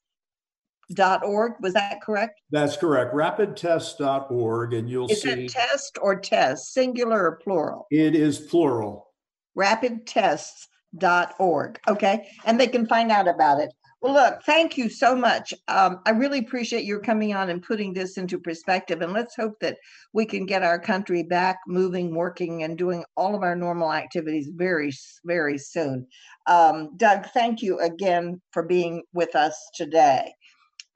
dot 0.92 1.24
org 1.24 1.54
was 1.62 1.74
that 1.74 2.02
correct? 2.02 2.42
That's 2.52 2.76
correct. 2.78 3.14
Rapidtest.org 3.14 4.74
and 4.74 4.90
you'll 4.90 5.10
is 5.10 5.22
see 5.22 5.48
test 5.48 5.98
or 6.02 6.20
test 6.20 6.74
singular 6.74 7.28
or 7.28 7.36
plural? 7.38 7.88
It 7.92 8.16
is 8.16 8.40
plural. 8.40 9.08
Rapidtests.org 9.58 11.80
okay? 11.88 12.28
And 12.46 12.60
they 12.60 12.68
can 12.68 12.86
find 12.88 13.12
out 13.12 13.28
about 13.28 13.60
it. 13.60 13.72
Well 14.02 14.14
look 14.14 14.44
thank 14.44 14.78
you 14.78 14.90
so 14.90 15.16
much. 15.16 15.54
Um, 15.70 16.02
i 16.06 16.10
really 16.10 16.40
appreciate 16.40 16.84
your 16.84 17.00
coming 17.00 17.34
on 17.34 17.50
and 17.50 17.64
putting 17.64 17.94
this 17.94 18.18
into 18.18 18.38
perspective 18.38 19.02
and 19.02 19.14
let's 19.14 19.36
hope 19.36 19.58
that 19.62 19.78
we 20.12 20.26
can 20.26 20.46
get 20.46 20.62
our 20.62 20.78
country 20.78 21.24
back 21.24 21.60
moving 21.68 22.14
working 22.14 22.64
and 22.64 22.78
doing 22.78 23.06
all 23.16 23.34
of 23.34 23.44
our 23.44 23.56
normal 23.56 23.94
activities 23.94 24.50
very 24.54 24.92
very 25.24 25.58
soon. 25.58 26.06
Um, 26.48 26.98
doug 26.98 27.28
thank 27.28 27.62
you 27.62 27.80
again 27.80 28.42
for 28.52 28.64
being 28.64 29.04
with 29.14 29.38
us 29.38 29.56
today 29.74 30.34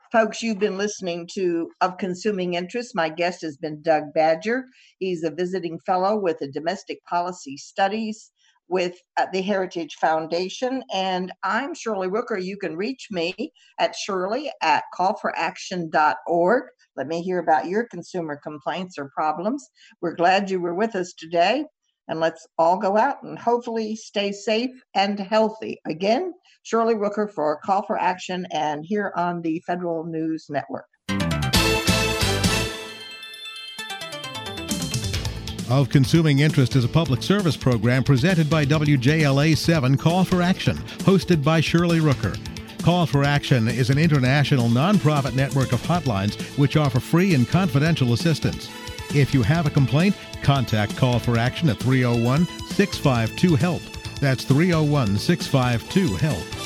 Folks, 0.09 0.41
you've 0.41 0.59
been 0.59 0.77
listening 0.77 1.27
to 1.33 1.69
Of 1.81 1.97
Consuming 1.97 2.53
Interest. 2.53 2.95
My 2.95 3.09
guest 3.09 3.41
has 3.41 3.57
been 3.57 3.81
Doug 3.81 4.13
Badger. 4.13 4.63
He's 4.99 5.23
a 5.23 5.31
visiting 5.31 5.77
fellow 5.79 6.17
with 6.17 6.39
the 6.39 6.49
Domestic 6.49 7.03
Policy 7.03 7.57
Studies 7.57 8.31
with 8.69 8.95
uh, 9.17 9.25
the 9.33 9.41
Heritage 9.41 9.95
Foundation. 9.95 10.81
And 10.93 11.33
I'm 11.43 11.73
Shirley 11.73 12.07
Rooker. 12.07 12.41
You 12.41 12.55
can 12.55 12.77
reach 12.77 13.07
me 13.11 13.51
at 13.79 13.95
Shirley 13.95 14.49
at 14.61 14.85
callforaction.org. 14.97 16.63
Let 16.95 17.07
me 17.07 17.21
hear 17.21 17.39
about 17.39 17.67
your 17.67 17.85
consumer 17.87 18.39
complaints 18.41 18.97
or 18.97 19.11
problems. 19.13 19.67
We're 20.01 20.15
glad 20.15 20.49
you 20.49 20.61
were 20.61 20.75
with 20.75 20.95
us 20.95 21.13
today 21.17 21.65
and 22.07 22.19
let's 22.19 22.47
all 22.57 22.77
go 22.77 22.97
out 22.97 23.23
and 23.23 23.37
hopefully 23.37 23.95
stay 23.95 24.31
safe 24.31 24.71
and 24.95 25.19
healthy. 25.19 25.79
Again, 25.85 26.33
Shirley 26.63 26.95
Rooker 26.95 27.31
for 27.31 27.59
Call 27.63 27.83
for 27.83 27.97
Action 27.97 28.47
and 28.51 28.85
here 28.85 29.11
on 29.15 29.41
the 29.41 29.61
Federal 29.65 30.05
News 30.05 30.47
Network. 30.49 30.87
Of 35.69 35.89
Consuming 35.89 36.39
Interest 36.39 36.77
is 36.77 36.85
a 36.85 36.89
public 36.89 37.21
service 37.21 37.57
program 37.57 38.01
presented 38.01 38.49
by 38.49 38.65
WJLA 38.65 39.57
7 39.57 39.97
Call 39.97 40.23
for 40.23 40.41
Action, 40.41 40.77
hosted 40.99 41.43
by 41.43 41.59
Shirley 41.59 41.99
Rooker. 41.99 42.39
Call 42.83 43.05
for 43.05 43.25
Action 43.25 43.67
is 43.67 43.89
an 43.89 43.97
international 43.97 44.69
nonprofit 44.69 45.35
network 45.35 45.73
of 45.73 45.81
hotlines 45.81 46.39
which 46.57 46.77
offer 46.77 47.01
free 47.01 47.33
and 47.33 47.49
confidential 47.49 48.13
assistance. 48.13 48.69
If 49.15 49.33
you 49.33 49.41
have 49.43 49.65
a 49.65 49.69
complaint, 49.69 50.15
contact 50.43 50.97
Call 50.97 51.19
for 51.19 51.37
Action 51.37 51.69
at 51.69 51.77
301 51.77 52.45
652 52.67 53.55
HELP. 53.55 53.81
That's 54.19 54.43
301 54.43 55.17
652 55.17 56.15
HELP. 56.17 56.56